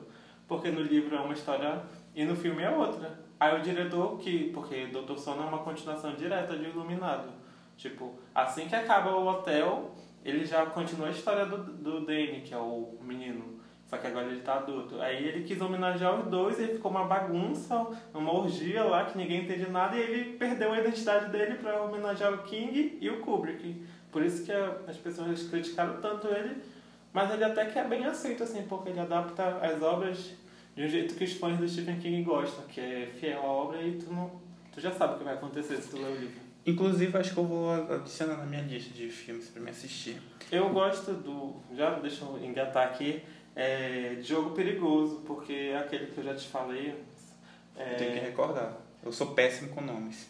[0.46, 1.80] Porque no livro é uma história
[2.14, 3.18] e no filme é outra.
[3.40, 7.28] Aí o diretor, que porque Doutor Sono é uma continuação direta de Iluminado.
[7.76, 12.54] Tipo, assim que acaba o hotel, ele já continua a história do, do Danny, que
[12.54, 13.60] é o menino.
[13.86, 15.00] Só que agora ele tá adulto.
[15.02, 19.42] Aí ele quis homenagear os dois e ficou uma bagunça, uma orgia lá que ninguém
[19.42, 23.84] entende nada e ele perdeu a identidade dele pra homenagear o King e o Kubrick.
[24.10, 26.62] Por isso que as pessoas criticaram tanto ele,
[27.12, 30.34] mas ele até que é bem aceito, assim, porque ele adapta as obras
[30.74, 33.82] de um jeito que os fãs do Stephen King gostam, que é fiel à obra
[33.82, 34.30] e tu, não,
[34.72, 36.41] tu já sabe o que vai acontecer se tu ler o livro.
[36.64, 40.20] Inclusive, acho que eu vou adicionar na minha lista de filmes pra me assistir.
[40.50, 41.56] Eu gosto do.
[41.76, 43.22] Já deixa eu engatar aqui.
[43.54, 46.90] É, Jogo Perigoso, porque é aquele que eu já te falei.
[47.76, 48.76] Eu tenho que É, recordar.
[49.04, 50.28] Eu sou péssimo com nomes.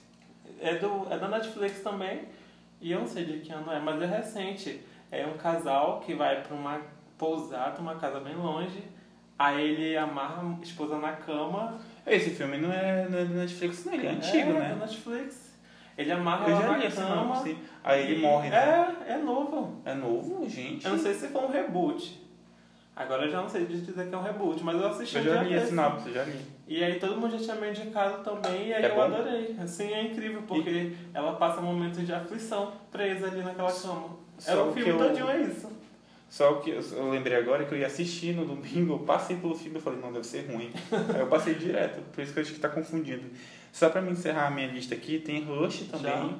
[0.60, 2.22] é, do, é da Netflix também.
[2.80, 4.80] E eu não sei de que ano é, mas é recente.
[5.10, 6.80] É um casal que vai pra uma
[7.18, 8.82] pousada, uma casa bem longe.
[9.38, 11.78] Aí ele amarra a esposa na cama.
[12.06, 13.92] Esse filme não é, não é da Netflix, não.
[13.94, 14.68] Ele é antigo, é, né?
[14.70, 15.41] da Netflix.
[15.96, 17.16] Ele amarra Eu já li esse cama.
[17.34, 17.58] nome.
[17.84, 18.96] Aí ele e- morre, né?
[19.06, 19.80] É, é novo.
[19.84, 20.84] É novo, gente?
[20.84, 22.20] Eu não sei se foi um reboot.
[22.94, 25.24] Agora eu já não sei dizer que é um reboot, mas eu assisti Eu um
[25.26, 25.68] já li a desse.
[25.70, 26.40] sinopse, eu já li.
[26.68, 29.02] E aí todo mundo já tinha me indicado também, e aí É eu bom?
[29.02, 29.56] adorei.
[29.62, 34.10] Assim, é incrível, porque ela passa momentos de aflição presa ali naquela cama.
[34.38, 35.70] Só Era o que filme eu- todinho, é isso.
[36.28, 39.78] Só que eu, lembrei agora que eu ia assistir no domingo, eu passei pelo filme
[39.78, 40.70] e falei, não, deve ser ruim.
[41.14, 43.24] Aí eu passei direto, por isso que eu acho que tá confundindo.
[43.72, 46.36] Só pra me encerrar a minha lista aqui, tem Rush também.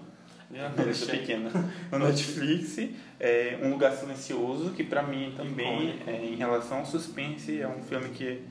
[0.55, 1.18] Já, lista Rush.
[1.21, 1.51] pequena.
[1.90, 2.79] No Netflix,
[3.18, 7.83] é Um Lugar Silencioso, que pra mim também, é, em relação ao suspense, é um
[7.83, 8.42] filme que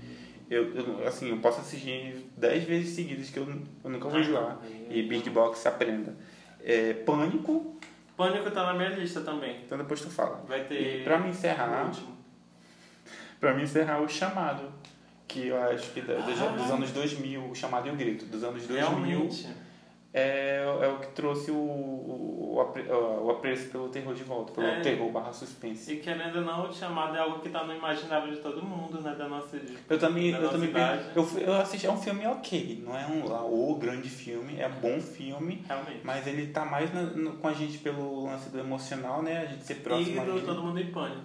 [0.49, 3.47] eu, eu, assim, eu posso assistir dez vezes seguidas que eu,
[3.83, 4.59] eu nunca vou enjoar.
[4.89, 6.15] E Big Box aprenda.
[6.63, 7.79] É, Pânico,
[8.17, 9.61] Pânico tá na minha lista também.
[9.65, 10.43] então depois tu fala.
[10.47, 11.01] Vai ter.
[11.01, 11.91] E pra me encerrar.
[13.39, 14.63] Pra me encerrar o chamado,
[15.31, 16.47] que eu acho que da- dos, Ah.
[16.47, 19.47] dos anos 2000, o chamado e o grito, dos anos 2000, Realmente.
[20.13, 24.67] é, é o que trouxe o, o, o, o apreço pelo terror de volta, pelo
[24.67, 24.81] É.
[24.81, 25.93] terror barra suspense.
[25.93, 28.99] E querendo ou não, o chamado é algo que tá no imaginário de todo mundo,
[29.01, 29.15] né?
[29.15, 29.57] Da nossa.
[29.89, 31.05] Eu também, eu também idade.
[31.15, 34.79] eu, eu assisti, é um filme ok, não é um o grande filme, é um
[34.81, 36.01] bom filme, Realmente.
[36.03, 39.37] mas ele tá mais na- no- com a gente pelo lance do emocional, né?
[39.39, 40.41] A gente ser E próximo a do.
[40.41, 41.21] Todo Mundo em Pânico.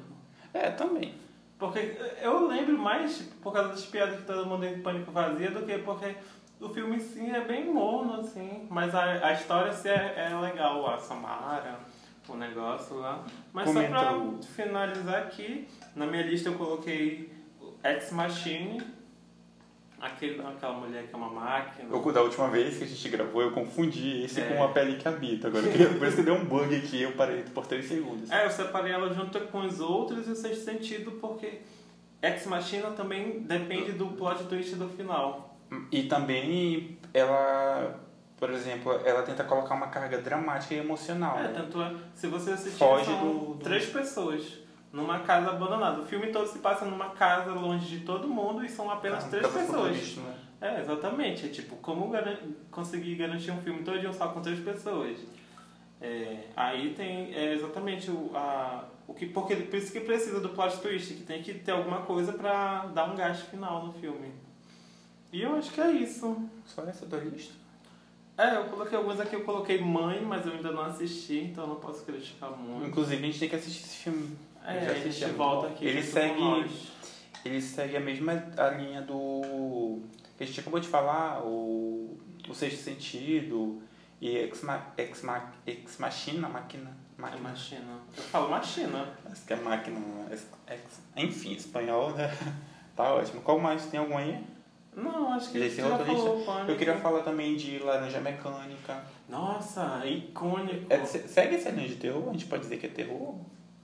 [0.54, 1.12] É, também.
[1.58, 5.64] Porque eu lembro mais por causa das piadas que todo mundo em pânico fazia do
[5.64, 6.14] que porque
[6.60, 8.66] o filme em si é bem morno, assim.
[8.70, 11.78] Mas a, a história assim, é, é legal, a Samara,
[12.28, 13.24] o negócio lá.
[13.52, 17.32] Mas Comenta só pra finalizar aqui, na minha lista eu coloquei
[17.82, 18.82] Ex Machine,
[20.00, 21.88] aquele, aquela mulher que é uma máquina.
[21.90, 24.44] Eu, da última vez que a gente gravou, eu confundi esse É.
[24.44, 25.48] com a pele que habita.
[25.48, 25.64] Agora,
[25.98, 28.30] por isso que deu um bug aqui, eu parei por 3 segundos.
[28.30, 31.60] É, eu separei ela junto com os outros e o sexto sentido porque
[32.22, 35.56] Ex Machina também depende do plot twist do final.
[35.90, 38.00] E também ela
[38.38, 41.38] por exemplo, ela tenta colocar uma carga dramática e emocional.
[41.38, 41.52] É, né?
[41.54, 44.58] tanto é, se você assistir, Foge são do- do- três pessoas
[44.96, 46.00] numa casa abandonada.
[46.00, 49.28] O filme todo se passa numa casa longe de todo mundo e são apenas Ah,
[49.28, 50.16] três pessoas.
[50.16, 50.34] né?
[50.60, 51.46] É, exatamente.
[51.46, 52.38] É tipo, como garan-
[52.70, 55.18] conseguir garantir um filme todo só com três pessoas?
[56.00, 59.26] É, aí tem é, exatamente o, a, o que.
[59.26, 62.86] Porque, por isso que precisa do plot twist, que tem que ter alguma coisa pra
[62.86, 64.30] dar um gasto final no filme.
[65.32, 66.36] E eu acho que é isso.
[66.64, 67.52] Só essa tua lista?
[68.38, 71.68] É, eu coloquei alguns aqui, eu coloquei Mãe, mas eu ainda não assisti, então eu
[71.68, 72.86] não posso criticar muito.
[72.86, 74.36] Inclusive, a gente tem que assistir esse filme.
[74.66, 75.84] É, já é muito volta aqui.
[75.86, 76.70] Ele segue,
[77.44, 80.00] ele segue a mesma a linha do...
[80.36, 83.80] que a gente acabou de falar, o, o Sexto Sentido
[84.20, 86.90] e Ex, Ma, Ex, Ma, Ex Machina, Máquina...
[87.18, 87.48] É Máquina.
[87.48, 87.98] machina.
[88.14, 89.08] Eu falo machina.
[89.24, 89.98] Acho que é máquina,
[90.30, 92.30] ex, ex- enfim, espanhol, né?
[92.94, 93.40] Tá ótimo.
[93.40, 93.86] Qual mais?
[93.86, 94.44] Tem algum aí?
[94.94, 96.70] Não, acho que encerrou já falou Pânico.
[96.72, 99.02] Eu queria falar também de Laranja Mecânica.
[99.30, 100.86] Nossa, icônico.
[100.90, 102.28] É, se- segue essa linha de terror?
[102.28, 103.34] A gente pode dizer que é terror?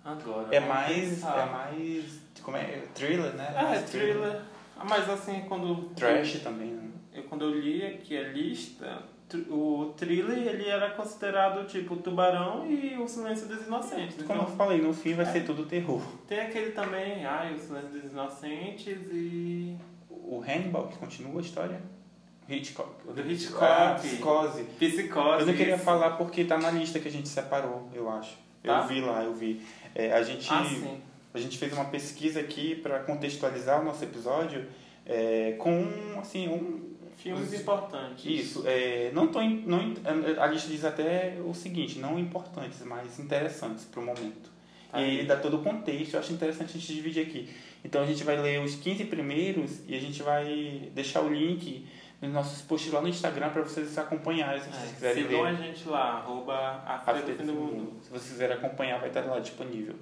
[0.04, 0.48] Agora.
[0.54, 1.08] É vamos mais.
[1.10, 1.48] pensar.
[1.48, 2.20] É mais.
[2.42, 2.82] Como é?
[2.94, 3.54] Thriller, né?
[3.56, 4.40] É, Mais thriller.
[4.78, 5.90] Ah, Mas assim, quando.
[5.94, 6.88] Trash também, né?
[7.14, 9.02] Eu, quando eu li aqui a lista,
[9.48, 14.16] o thriller ele era considerado tipo Tubarão e O Silêncio dos Inocentes.
[14.26, 15.28] Como eu Então, falei, no fim vai É.
[15.30, 16.00] ser tudo terror.
[16.26, 19.76] tem aquele também, ai, O Silêncio dos Inocentes e.
[20.10, 21.80] O Hannibal, que continua a história.
[22.48, 22.90] Hitchcock.
[23.06, 23.64] Do Hitchcock.
[23.64, 24.64] Ah, Psicose.
[24.78, 25.40] Psicose.
[25.40, 25.84] Eu não queria isso.
[25.84, 28.36] falar porque tá na lista que a gente separou, eu acho.
[28.64, 28.80] Tá?
[28.80, 29.60] Eu vi lá, eu vi.
[29.94, 30.48] É, a gente.
[30.50, 30.64] Ah.
[31.34, 34.66] A gente fez uma pesquisa aqui para contextualizar o nosso episódio
[35.06, 35.86] é, com
[36.20, 38.24] assim um Filmes os- importantes.
[38.26, 39.78] isso é, não tão im- não
[40.42, 44.50] a lista diz até o seguinte não importantes mas interessantes para o momento
[44.90, 45.14] Tá e aí.
[45.18, 47.48] ele dá todo o contexto eu acho interessante a gente dividir aqui
[47.84, 51.86] então a gente vai ler os 15 primeiros e a gente vai deixar o link
[52.22, 55.48] nos nossos posts lá no Instagram para vocês acompanharem se vocês É, quiserem sigam ler
[55.48, 56.54] a gente lá, arroba
[56.86, 57.92] a do Fim do Mundo.
[58.00, 59.96] se vocês quiserem acompanhar, vai estar lá disponível.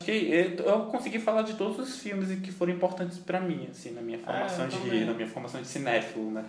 [0.00, 3.66] Acho que eu eu consegui falar de todos os filmes que foram importantes pra mim,
[3.70, 6.44] assim, na minha formação É, eu de na minha formação de cinéfilo, né?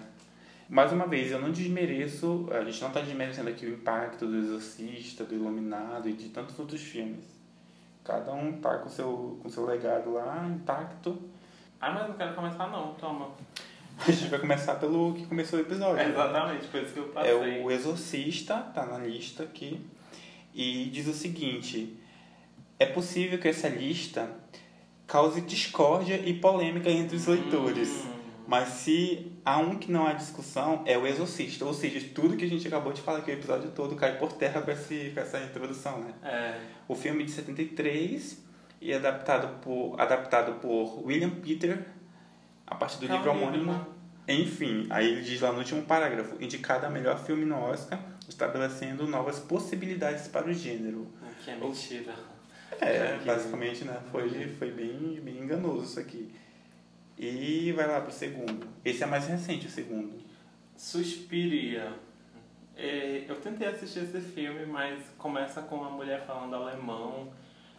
[0.67, 4.35] Mais uma vez, eu não desmereço, a gente não está desmerecendo aqui o impacto do
[4.37, 7.23] Exorcista, do Iluminado e de tantos outros filmes.
[8.03, 11.17] Cada um tá com seu com seu legado lá intacto.
[11.79, 13.29] Ah, mas não quero começar não, toma.
[13.97, 15.95] A gente vai começar pelo que começou o episódio.
[15.95, 16.09] né?
[16.09, 17.31] Exatamente, foi isso que eu passei.
[17.31, 19.79] É o Exorcista, tá na lista aqui.
[20.53, 21.97] E diz o seguinte:
[22.79, 24.29] é possível que essa lista
[25.07, 27.89] cause discórdia e polêmica entre os leitores.
[28.05, 28.15] Hum.
[28.47, 31.65] Mas se há um que não há discussão, é o Exorcista.
[31.65, 34.33] Ou seja, tudo que a gente acabou de falar aqui, o episódio todo, cai por
[34.33, 36.13] terra com, esse, com essa introdução, né?
[36.23, 38.43] É, O filme de 73
[38.79, 41.87] e adaptado por, adaptado por William Peter
[42.65, 43.95] a partir do um livro homônimo.
[44.27, 49.05] Enfim, aí ele diz lá no último parágrafo, indicado a melhor filme no Oscar, estabelecendo
[49.05, 51.07] novas possibilidades para o gênero.
[51.21, 52.15] o que é mentira.
[52.81, 53.99] É, basicamente, né?
[54.11, 56.33] Foi, foi bem, bem enganoso isso aqui.
[57.17, 58.67] E vai lá pro segundo.
[58.83, 60.19] Esse é mais recente, o segundo.
[60.75, 61.93] Suspiria.
[62.75, 67.31] É, eu tentei assistir esse filme, mas começa com uma mulher falando alemão.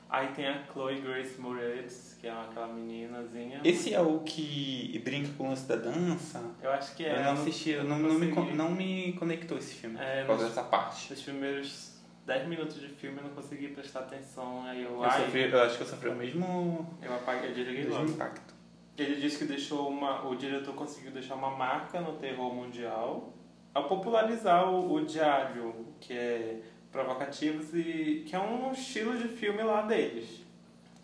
[0.09, 3.61] Aí tem a Chloe Grace Moretz, que é aquela meninazinha.
[3.64, 6.40] Esse é o que brinca com o lance da dança?
[6.62, 7.19] Eu acho que é.
[7.19, 8.57] eu não assisti, eu não, não, me, con- consegui.
[8.57, 11.11] não me conectou esse filme É, por causa dessa parte.
[11.12, 14.62] Nos primeiros 10 minutos de filme eu não consegui prestar atenção.
[14.64, 17.55] Aí eu, Eu, ai, sofri, eu acho que eu sofri o mesmo, eu apaguei, eu
[17.55, 18.11] desliguei mesmo logo.
[18.11, 18.55] impacto.
[18.97, 23.35] Ele disse que deixou uma, o diretor conseguiu deixar uma marca no terror mundial
[23.75, 26.61] ao popularizar o, o diário, que é
[26.96, 30.40] provocativos e que é um estilo de filme lá deles.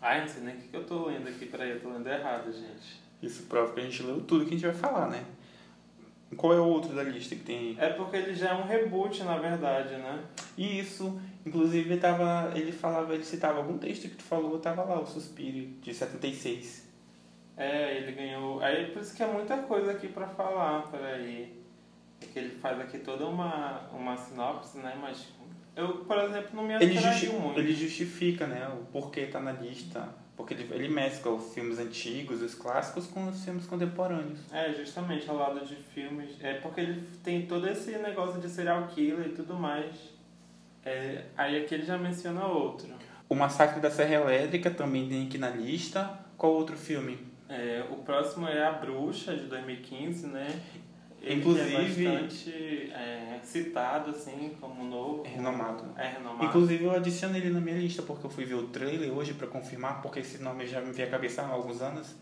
[0.01, 2.51] Ai, não sei nem o que eu tô lendo aqui, peraí, eu tô lendo errado,
[2.51, 3.01] gente.
[3.21, 5.23] Isso prova que a gente leu tudo que a gente vai falar, né?
[6.35, 7.77] Qual é o outro da lista que tem?
[7.79, 10.23] É porque ele já é um reboot, na verdade, né?
[10.57, 14.99] E isso, inclusive tava, ele falava, ele citava algum texto que tu falou, tava lá,
[14.99, 16.91] o Suspiro, de 76.
[17.55, 18.59] É, ele ganhou.
[18.61, 21.61] Aí por isso que é muita coisa aqui pra falar, peraí.
[22.19, 24.97] É que ele faz aqui toda uma, uma sinopse, né?
[24.99, 25.27] Mas
[25.75, 27.59] eu, por exemplo, não me Ele, justi muito.
[27.59, 30.07] ele justifica, né, o porquê tá na lista.
[30.35, 34.39] Porque ele, ele mescla os filmes antigos, os clássicos, com os filmes contemporâneos.
[34.51, 36.31] É, justamente ao lado de filmes.
[36.41, 39.95] É porque ele tem todo esse negócio de serial killer e tudo mais.
[40.83, 42.89] É, aí aqui ele já menciona outro.
[43.29, 46.19] O Massacre da Serra Elétrica também tem aqui na lista.
[46.35, 47.17] Qual outro filme?
[47.47, 50.59] É, o próximo é A Bruxa, de 2015, né?
[51.23, 55.25] Ele Inclusive- é bastante é, citado, assim, como novo.
[55.25, 55.85] É renomado.
[55.97, 56.45] É renomado.
[56.45, 59.47] Inclusive eu adicionei ele na minha lista porque eu fui ver o trailer hoje pra
[59.47, 62.13] confirmar, porque esse nome já me veio à cabeça há alguns anos.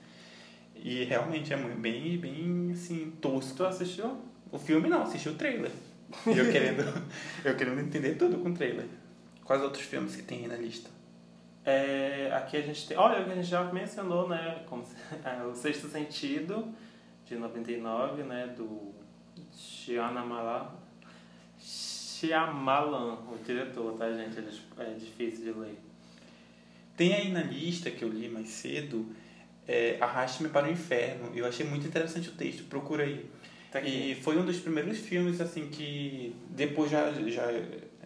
[0.76, 3.58] E realmente é muito, bem, bem assim, tosco.
[3.58, 4.18] Tu assistiu?
[4.52, 5.72] O filme não, assisti o trailer.
[6.28, 6.84] E eu querendo,
[7.44, 8.86] eu querendo entender tudo com o trailer.
[9.44, 10.90] Quais outros filmes que tem aí na lista?
[11.66, 12.98] É, aqui a gente tem.
[12.98, 14.64] Olha, a gente já mencionou, né?
[14.68, 14.84] Como,
[15.26, 16.68] é, o Sexto Sentido,
[17.32, 18.54] de 99, né?
[18.56, 18.94] Do
[19.54, 20.70] Shyamalan.
[21.60, 24.38] Shyamalan, o diretor, tá, gente?
[24.38, 25.80] É É difícil de ler.
[26.98, 29.06] Tem aí na lista que eu li mais cedo,
[29.68, 31.32] é, Arraste-me para o Inferno.
[31.34, 33.26] Eu achei muito interessante o texto, procura aí.
[33.72, 33.82] Tá.
[33.82, 37.48] E foi um dos primeiros filmes, assim, que depois já, já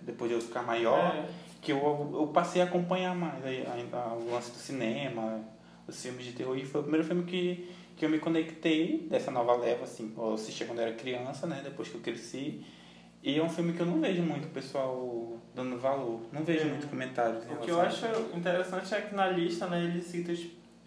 [0.04, 1.28] depois de eu ficar maior, É,
[1.62, 5.44] que eu, eu passei a acompanhar mais aí, ainda o lance do cinema,
[5.88, 6.56] os filmes de terror.
[6.56, 10.14] E foi o primeiro filme que, que eu me conectei dessa nova leva, assim.
[10.18, 11.62] Eu assisti quando eu era criança, né?
[11.64, 12.64] Depois que eu cresci.
[13.24, 16.22] E é um filme que eu não vejo muito pessoal dando valor.
[16.32, 16.70] Não vejo É.
[16.70, 17.44] muito comentários.
[17.46, 18.06] em O que eu acho
[18.36, 20.46] interessante é que na lista, né, ele cita os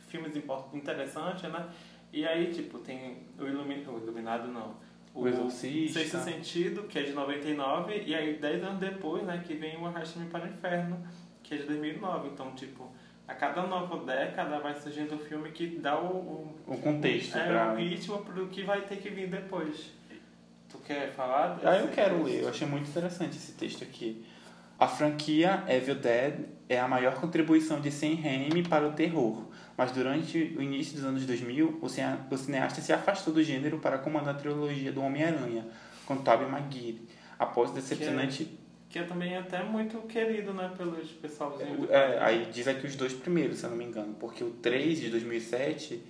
[0.09, 0.35] filmes
[0.73, 1.69] interessantes, né?
[2.13, 4.75] E aí, tipo, tem o, Ilumi o Iluminado, não.
[5.15, 5.99] O Exorcista.
[6.01, 9.87] Sexto Sentido, que é de 99, e aí 10 anos depois, né, que vem o
[9.87, 11.03] Arraste-me para o Inferno,
[11.43, 12.29] que é de 2009.
[12.29, 12.89] Então, tipo,
[13.29, 17.47] a cada nova década vai surgindo um filme que dá o, o, O contexto é,
[17.47, 17.73] pra...
[17.75, 19.93] o ritmo pro que vai ter que vir depois.
[20.71, 21.61] Tu quer falar?
[21.63, 22.27] Ah, eu quero texto?
[22.27, 22.43] ler.
[22.43, 24.25] Eu achei muito interessante esse texto aqui.
[24.79, 26.35] A franquia Evil Dead
[26.69, 29.45] é a maior contribuição de Sam Raimi para o terror,
[29.77, 33.79] mas durante o início dos anos 2000, o cine- o cineasta se afastou do gênero
[33.79, 35.67] para comandar a trilogia do Homem-Aranha,
[36.07, 37.03] com Tobey Maguire,
[37.39, 38.45] após o decepcionante...
[38.45, 41.91] Que é também até muito querido, né, pelos pessoalzinhos.
[41.91, 45.01] É, aí diz aqui os dois primeiros, se eu não me engano, porque o 3
[45.01, 46.03] de 2007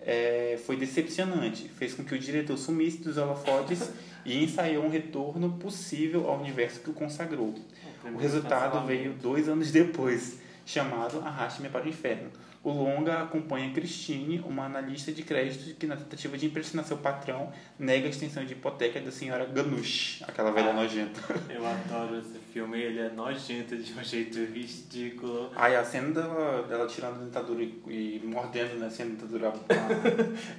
[0.00, 3.90] é, foi decepcionante, fez com que o diretor sumisse dos holofotes
[4.24, 7.48] e ensaiou um retorno possível ao universo que o consagrou.
[7.48, 12.30] O primeiro resultado veio dois anos depois, chamado Arraste-me para o Inferno.
[12.62, 17.50] O longa acompanha Christine, uma analista de crédito que, na tentativa de impressionar seu patrão,
[17.78, 20.72] nega a extensão de hipoteca da senhora Ganush, aquela velha Ah.
[20.74, 21.20] nojenta.
[21.48, 25.50] Eu adoro esse filme, ele é nojento de um jeito ridículo.
[25.56, 29.48] Aí a cena dela, dela tirando a dentadura e, e mordendo né, assim, a dentadura,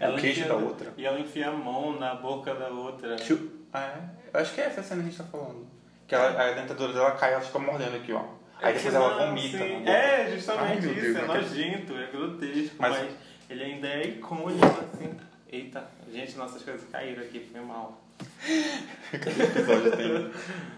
[0.02, 0.92] a- o queijo da outra.
[0.98, 3.16] E ela enfia a mão na boca da outra.
[3.20, 4.02] Chu- Ah, é?
[4.34, 5.68] Eu acho que é essa cena que a gente tá falando.
[6.08, 8.24] Que ela, a dentadura dela cai e ela fica mordendo aqui, ó.
[8.62, 9.58] Aí depois ela vomita.
[9.58, 9.84] sim.
[9.86, 13.12] É, Ai, justamente meu isso, Deus, é nojento, é grotesco, Mas- mas,
[13.50, 15.12] ele ainda é icônico, assim.
[15.52, 18.02] Eita, gente, nossas coisas caíram aqui, foi mal.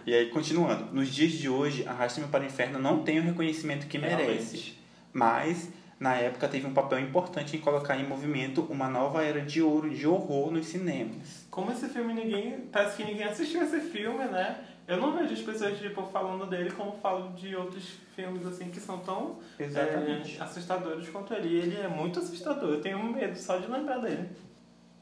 [0.06, 0.94] E aí, continuando.
[0.94, 4.76] Nos dias de hoje, Arraste-me para o Inferno não tem o reconhecimento que merece.
[5.12, 5.70] Mas,
[6.00, 9.90] na época, teve um papel importante em colocar em movimento uma nova era de ouro
[9.90, 11.46] de horror nos cinemas.
[11.52, 12.62] Como esse filme ninguém.
[12.72, 14.58] Parece que ninguém assistiu esse filme, né?
[14.88, 18.80] Eu não vejo as pessoas tipo, falando dele como falam de outros filmes assim que
[18.80, 21.50] são tão é, assustadores quanto ele.
[21.50, 22.70] E ele é muito assustador.
[22.70, 24.30] Eu tenho medo só de lembrar dele.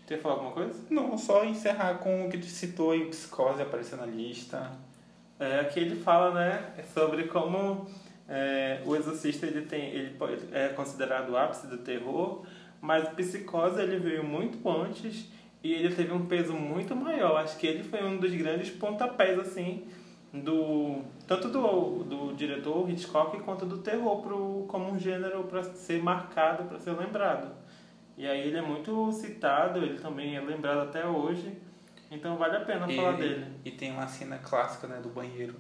[0.05, 0.77] Quer falar alguma coisa?
[0.89, 4.71] Não, só encerrar com o que tu citou aí, o Psicose apareceu na lista.
[5.39, 7.87] É, aqui ele fala, né, sobre como
[8.29, 10.15] é, o Exorcista ele tem, ele
[10.51, 12.45] é considerado o ápice do terror,
[12.79, 15.31] mas o Psicose ele veio muito antes
[15.63, 17.38] e ele teve um peso muito maior.
[17.38, 19.86] Acho que ele foi um dos grandes pontapés assim
[20.34, 26.02] do tanto do, do diretor Hitchcock quanto do terror pro, como um gênero para ser
[26.02, 27.52] marcado, para ser lembrado.
[28.17, 31.58] E aí ele é muito citado, ele também é lembrado até hoje.
[32.10, 33.45] Então vale a pena falar dele.
[33.63, 35.56] e tem uma cena clássica né, do banheiro.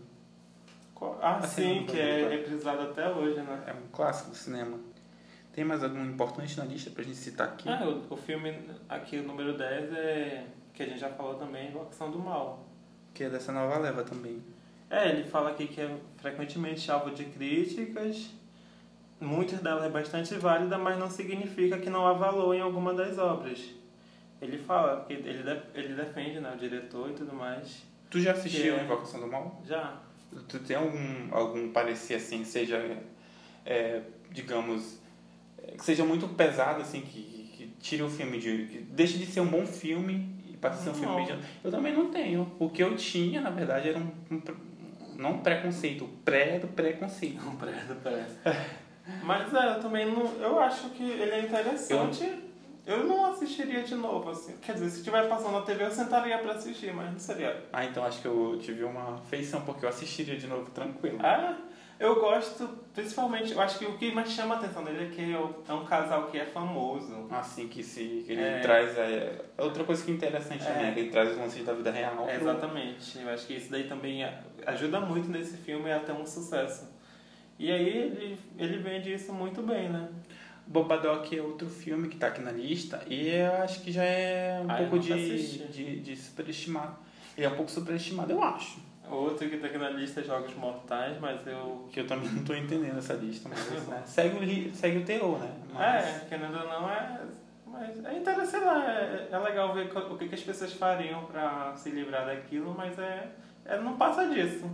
[1.19, 2.29] Ah, A sim, que é banheiro.
[2.29, 3.63] reprisado até hoje, né?
[3.65, 4.77] É um clássico do cinema.
[5.53, 7.67] Tem mais algum importante na lista pra gente citar aqui?
[7.67, 11.67] Ah, o, o filme aqui, o número 10, é que a gente já falou também,
[11.69, 12.65] Invocação do Mal.
[13.13, 14.41] Que é dessa nova leva também.
[14.89, 18.29] É, ele fala aqui que é frequentemente alvo de críticas,
[19.19, 23.17] muitas delas é bastante válida, mas não significa que não há valor em alguma das
[23.17, 23.59] obras.
[24.41, 25.29] Ele fala ele,
[25.75, 27.83] ele defende né, o diretor e tudo mais.
[28.09, 29.61] Tu já assistiu Que é- Invocação do Mal?
[29.65, 29.97] Já.
[30.47, 32.97] Tu tem algum, algum parecer assim, seja,
[33.65, 34.97] é, digamos,
[35.77, 38.65] que seja muito pesado, assim, que, que tire o filme de.
[38.67, 41.41] que deixe de ser um bom filme e passe a ser um filme mediano?
[41.63, 42.51] Eu também não tenho.
[42.59, 44.11] O que eu tinha, na verdade, era um.
[44.31, 44.41] um
[45.17, 47.43] não um preconceito, pré do preconceito.
[47.43, 48.37] Não parece, parece.
[49.23, 50.25] Mas é, eu também não.
[50.41, 52.49] Eu acho que ele é interessante.
[52.85, 54.55] Eu, não assistiria de novo, assim.
[54.59, 57.63] Quer dizer, se estiver passando na TV, eu sentaria pra assistir, mas não seria.
[57.71, 61.19] Ah, então acho que eu tive uma feição, porque eu assistiria de novo tranquilo.
[61.21, 61.57] Ah,
[62.01, 65.33] eu gosto, principalmente, eu acho que o que mais chama a atenção dele é que
[65.69, 67.27] é um casal que é famoso.
[67.29, 68.59] Assim que se que ele É.
[68.59, 70.65] traz é, outra coisa que é interessante É.
[70.71, 72.27] também, é que ele traz os lances da vida real.
[72.27, 73.19] É, exatamente.
[73.19, 74.25] Eu acho que isso daí também
[74.65, 76.89] ajuda muito nesse filme a ter um sucesso.
[77.59, 80.09] E aí ele, ele vende isso muito bem, né?
[80.65, 84.61] Bobadoc é outro filme que tá aqui na lista e eu acho que já é
[84.65, 86.97] um Ah, pouco de, de, de superestimar.
[87.37, 88.79] ele é um pouco superestimado, eu acho.
[89.11, 91.87] Outro que tá aqui na lista é Jogos Mortais, mas eu.
[91.91, 94.37] Que eu também não tô entendendo essa lista, mas né, segue,
[94.69, 95.51] o, segue o terror, né?
[95.73, 97.19] Mas- É, querendo ou não, é.
[97.67, 101.73] Mas é interessante lá, é, é legal ver o que, que as pessoas fariam pra
[101.75, 103.27] se livrar daquilo, mas é,
[103.65, 104.69] é não passa disso.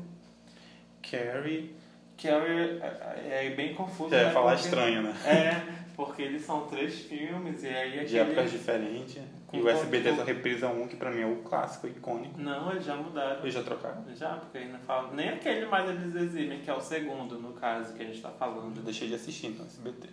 [1.01, 1.75] Carrie.
[2.15, 4.13] Que é, é, é bem confuso.
[4.13, 5.13] Ia né, falar porque- estranho, né?
[5.25, 8.57] É, porque eles são três filmes e aí De épocas aquele...
[8.57, 9.21] diferentes.
[9.47, 12.37] Com E o SBT essa reprisa 1, que pra mim é o clássico, icônico.
[12.39, 13.41] Não, eles já mudaram.
[13.41, 14.03] Eles já trocaram.
[14.13, 15.13] Já, porque ainda falam.
[15.13, 18.27] Nem aquele mais eles exibem, que é o segundo, no caso, que a gente tá
[18.29, 18.83] Eu falando.
[18.83, 20.09] deixei de assistir então SBT.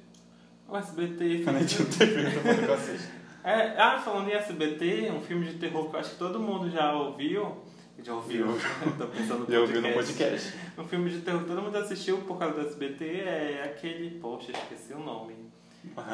[0.68, 1.42] O SBT.
[1.44, 3.24] Quando a gente não TV, eu tô eu assisto.
[3.44, 6.70] É, ah, falando em SBT, um filme de terror que eu acho que todo mundo
[6.70, 7.58] já ouviu.
[8.02, 8.46] Já ouviu?
[8.96, 10.14] Tô pensando no Eu ouvi no podcast.
[10.14, 10.58] podcast.
[10.78, 14.18] Um filme de terror que todo mundo assistiu por causa do SBT é aquele.
[14.18, 15.34] Poxa, esqueci o nome.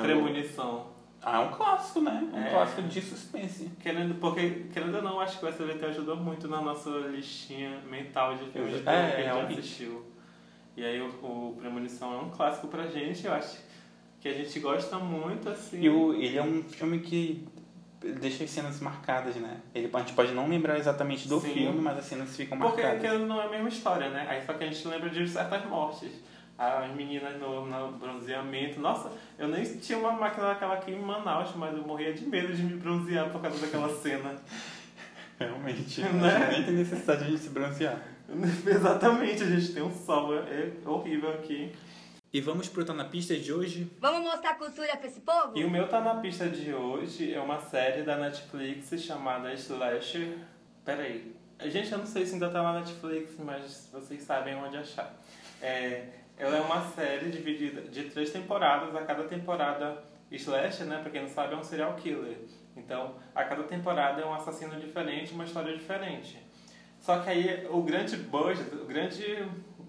[0.02, 0.88] Premonição.
[1.22, 2.28] Ah, é um clássico, né?
[2.32, 2.50] Um É.
[2.50, 3.70] clássico de suspense.
[3.80, 8.36] Querendo, porque, querendo ou não, acho que o SBT ajudou muito na nossa listinha mental
[8.36, 9.58] de filmes de É, que a gente realmente.
[9.60, 10.04] assistiu.
[10.76, 13.58] E aí o, o Premonição é um clássico pra gente, eu acho
[14.20, 15.80] que a gente gosta muito, assim.
[15.82, 17.46] E o, ele é um filme que
[18.00, 19.58] deixa as cenas marcadas, né?
[19.74, 21.52] Ele, a gente pode não lembrar exatamente do Sim.
[21.52, 23.20] filme, mas as cenas ficam Porque marcadas.
[23.20, 24.26] ou não é a mesma história, né?
[24.28, 26.10] Aí só que a gente lembra de certas mortes.
[26.61, 28.78] As meninas no, no bronzeamento.
[28.80, 32.52] Nossa, eu nem tinha uma máquina daquela aqui em Manaus, mas eu morria de medo
[32.52, 34.36] de me bronzear por causa daquela cena.
[35.38, 36.02] Realmente.
[36.02, 36.36] Né?
[36.36, 38.02] A gente nem tem necessidade de se bronzear.
[38.66, 41.72] Exatamente, a gente tem um sol, é horrível aqui.
[42.30, 43.90] E vamos pro Tá na Pista de hoje?
[43.98, 45.56] Vamos mostrar cultura pra esse povo?
[45.56, 50.38] E o meu tá na pista de hoje é uma série da Netflix chamada Slasher.
[50.84, 51.34] Peraí.
[51.64, 55.12] Gente, eu não sei se ainda tá na Netflix, mas vocês sabem onde achar.
[55.61, 58.95] É, ela é uma série dividida de três temporadas.
[58.97, 62.38] A cada temporada, Slasher, né, pra quem não sabe, é um serial killer.
[62.76, 66.38] Então, a cada temporada é um assassino diferente, uma história diferente.
[66.99, 69.24] Só que aí o grande budget, o grande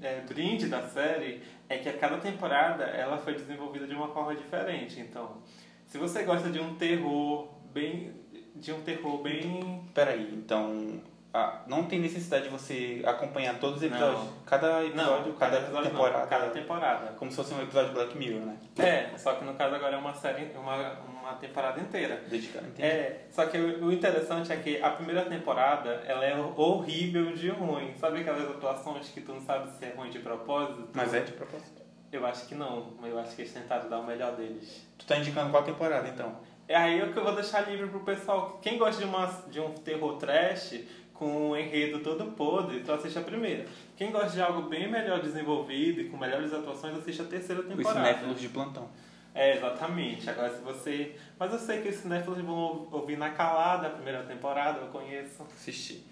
[0.02, 4.36] é, brinde da série é que a cada temporada ela foi desenvolvida de uma forma
[4.36, 5.00] diferente.
[5.00, 5.38] Então,
[5.86, 8.14] se você gosta de um terror bem,
[8.56, 11.02] de um terror bem, Peraí, então.
[11.34, 14.20] Ah, não tem necessidade de você acompanhar todos os episódios.
[14.20, 14.34] Não.
[14.46, 16.28] Cada episódio, não, cada, episódio não, temporada.
[16.28, 17.08] cada temporada.
[17.18, 18.58] Como se fosse um episódio de Black Mirror, né?
[18.78, 22.24] É, só que no caso agora é uma série, uma, uma temporada inteira.
[22.26, 22.52] Entendi.
[22.80, 27.50] É, só que o o interessante é que a primeira temporada ela é horrível de
[27.50, 27.94] ruim.
[27.98, 30.88] Sabe aquelas atuações que tu não sabe se é ruim de propósito?
[30.94, 31.82] Mas é de propósito.
[32.12, 34.88] Eu acho que não, mas eu acho que eles tentaram dar o melhor deles.
[34.98, 36.36] Tu tá indicando qual temporada, então?
[36.68, 38.60] É aí que eu vou deixar livre pro pessoal.
[38.62, 40.80] Quem gosta de, uma, de um terror trash
[41.22, 43.68] com um enredo todo podre, então assiste a primeira.
[43.96, 47.68] Quem gosta de algo bem melhor desenvolvido e com melhores atuações, assiste a terceira Os
[47.68, 48.00] temporada.
[48.00, 48.90] cinéfilos de plantão.
[49.36, 50.28] É, exatamente.
[50.28, 51.16] Agora se você...
[51.38, 55.44] Mas eu sei que os cinéfilos vão ouvir na calada a primeira temporada, eu conheço.
[55.44, 56.04] Assistir.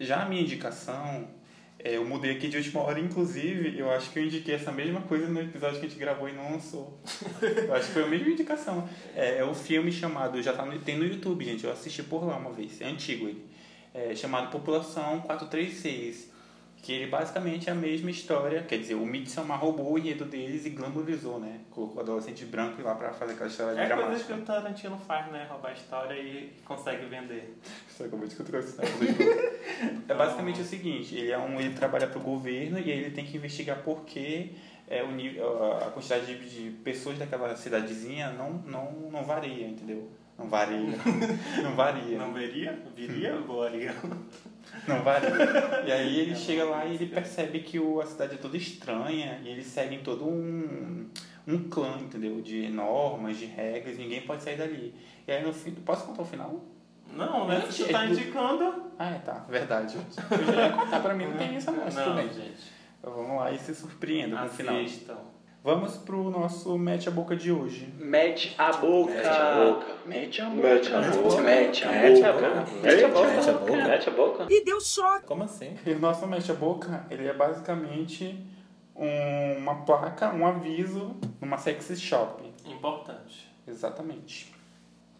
[0.00, 1.28] Já a minha indicação,
[1.78, 5.02] é, eu mudei aqui de última hora, inclusive, eu acho que eu indiquei essa mesma
[5.02, 6.98] coisa no episódio que a gente gravou e não lançou.
[7.42, 8.88] eu acho que foi a mesma indicação.
[9.14, 12.26] É, é o filme chamado, já tá no, tem no YouTube, gente, eu assisti por
[12.26, 13.49] lá uma vez, é antigo ele.
[13.92, 16.30] É, chamado População 436.
[16.82, 20.64] Que ele basicamente é a mesma história, quer dizer, o Midsommar roubou o enredo deles
[20.64, 21.60] e glamourizou, né?
[21.70, 24.34] Colocou adolescente branco lá pra fazer aquela história É coisa dramática.
[24.34, 25.46] que o Tarantino faz, né?
[25.50, 27.54] Roubar a história e consegue vender.
[27.86, 28.78] Só acabou de escutar esse
[30.08, 33.26] É basicamente o seguinte, ele é um, ele trabalha para o governo e ele tem
[33.26, 34.56] que investigar por que
[34.88, 40.08] é, o a quantidade de, de pessoas daquela cidadezinha não, não, não varia, entendeu?
[40.40, 40.96] Não varia.
[41.62, 42.18] não varia.
[42.18, 42.82] Não veria?
[42.96, 43.36] Viria?
[43.36, 43.94] Voaria.
[44.88, 45.28] Não varia.
[45.86, 49.38] E aí ele chega lá e ele percebe que o, a cidade é toda estranha
[49.44, 51.06] e eles seguem todo um,
[51.46, 52.40] um clã, entendeu?
[52.40, 54.94] De normas, de regras, ninguém pode sair dali.
[55.28, 55.72] E aí no fim.
[55.72, 56.64] Posso contar o final?
[57.12, 57.60] Não, né?
[57.60, 58.90] Tu tá indicando...
[58.98, 59.98] Ah, é, tá, verdade.
[60.30, 62.32] Eu já ia contar pra mim, não tem isso não, mas tudo Não, bem.
[62.32, 62.72] gente.
[62.98, 64.76] Então vamos lá e se surpreenda com o final.
[65.62, 67.92] Vamos pro nosso Mete a Boca de hoje.
[67.98, 69.12] Mete a boca.
[69.12, 69.86] Mete a boca.
[70.06, 71.42] Mete a Mete a boca.
[71.42, 72.32] Mete a boca.
[72.32, 72.72] boca.
[72.82, 73.28] Mete a boca.
[73.30, 73.86] Mete a boca.
[73.88, 74.46] Mete a boca.
[75.26, 75.76] Como assim?
[75.84, 78.42] E o nosso Mete a Boca, ele é basicamente
[78.96, 82.42] um- uma placa, um aviso numa sexy shop.
[82.64, 83.46] Importante.
[83.68, 84.54] Exatamente.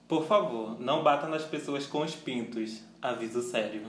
[0.08, 2.82] Por favor, não bata nas pessoas com os pintos.
[3.02, 3.82] Aviso sério.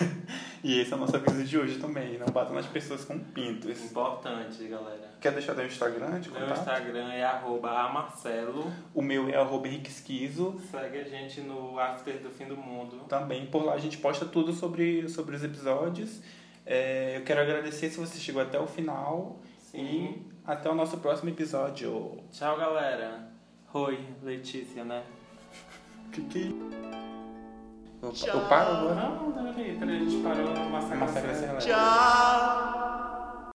[0.64, 2.16] E esse é o nosso aviso de hoje também.
[2.18, 3.82] Não bata nas pessoas com pintos.
[3.84, 5.10] Importante, galera.
[5.20, 6.60] Quer deixar teu Instagram de Meu contato?
[6.60, 8.72] Instagram é amarcelo.
[8.94, 10.60] O meu é arroba Esquizo.
[10.70, 13.06] Segue a gente no After do Fim do Mundo.
[13.08, 16.20] Também por lá a gente posta tudo sobre, sobre os episódios.
[16.64, 19.40] É, eu quero agradecer se você chegou até o final.
[19.58, 19.80] Sim.
[19.84, 22.22] E até o nosso próximo episódio.
[22.30, 23.28] Tchau, galera.
[23.74, 25.02] Oi, Letícia, né?
[26.12, 27.01] Que que...
[28.02, 28.94] Eu, eu paro agora.
[28.96, 31.28] Não, não, peraí, peraí, a gente parou no Massacre Serra.
[31.28, 31.58] Elétrica.
[31.58, 33.11] Tchau.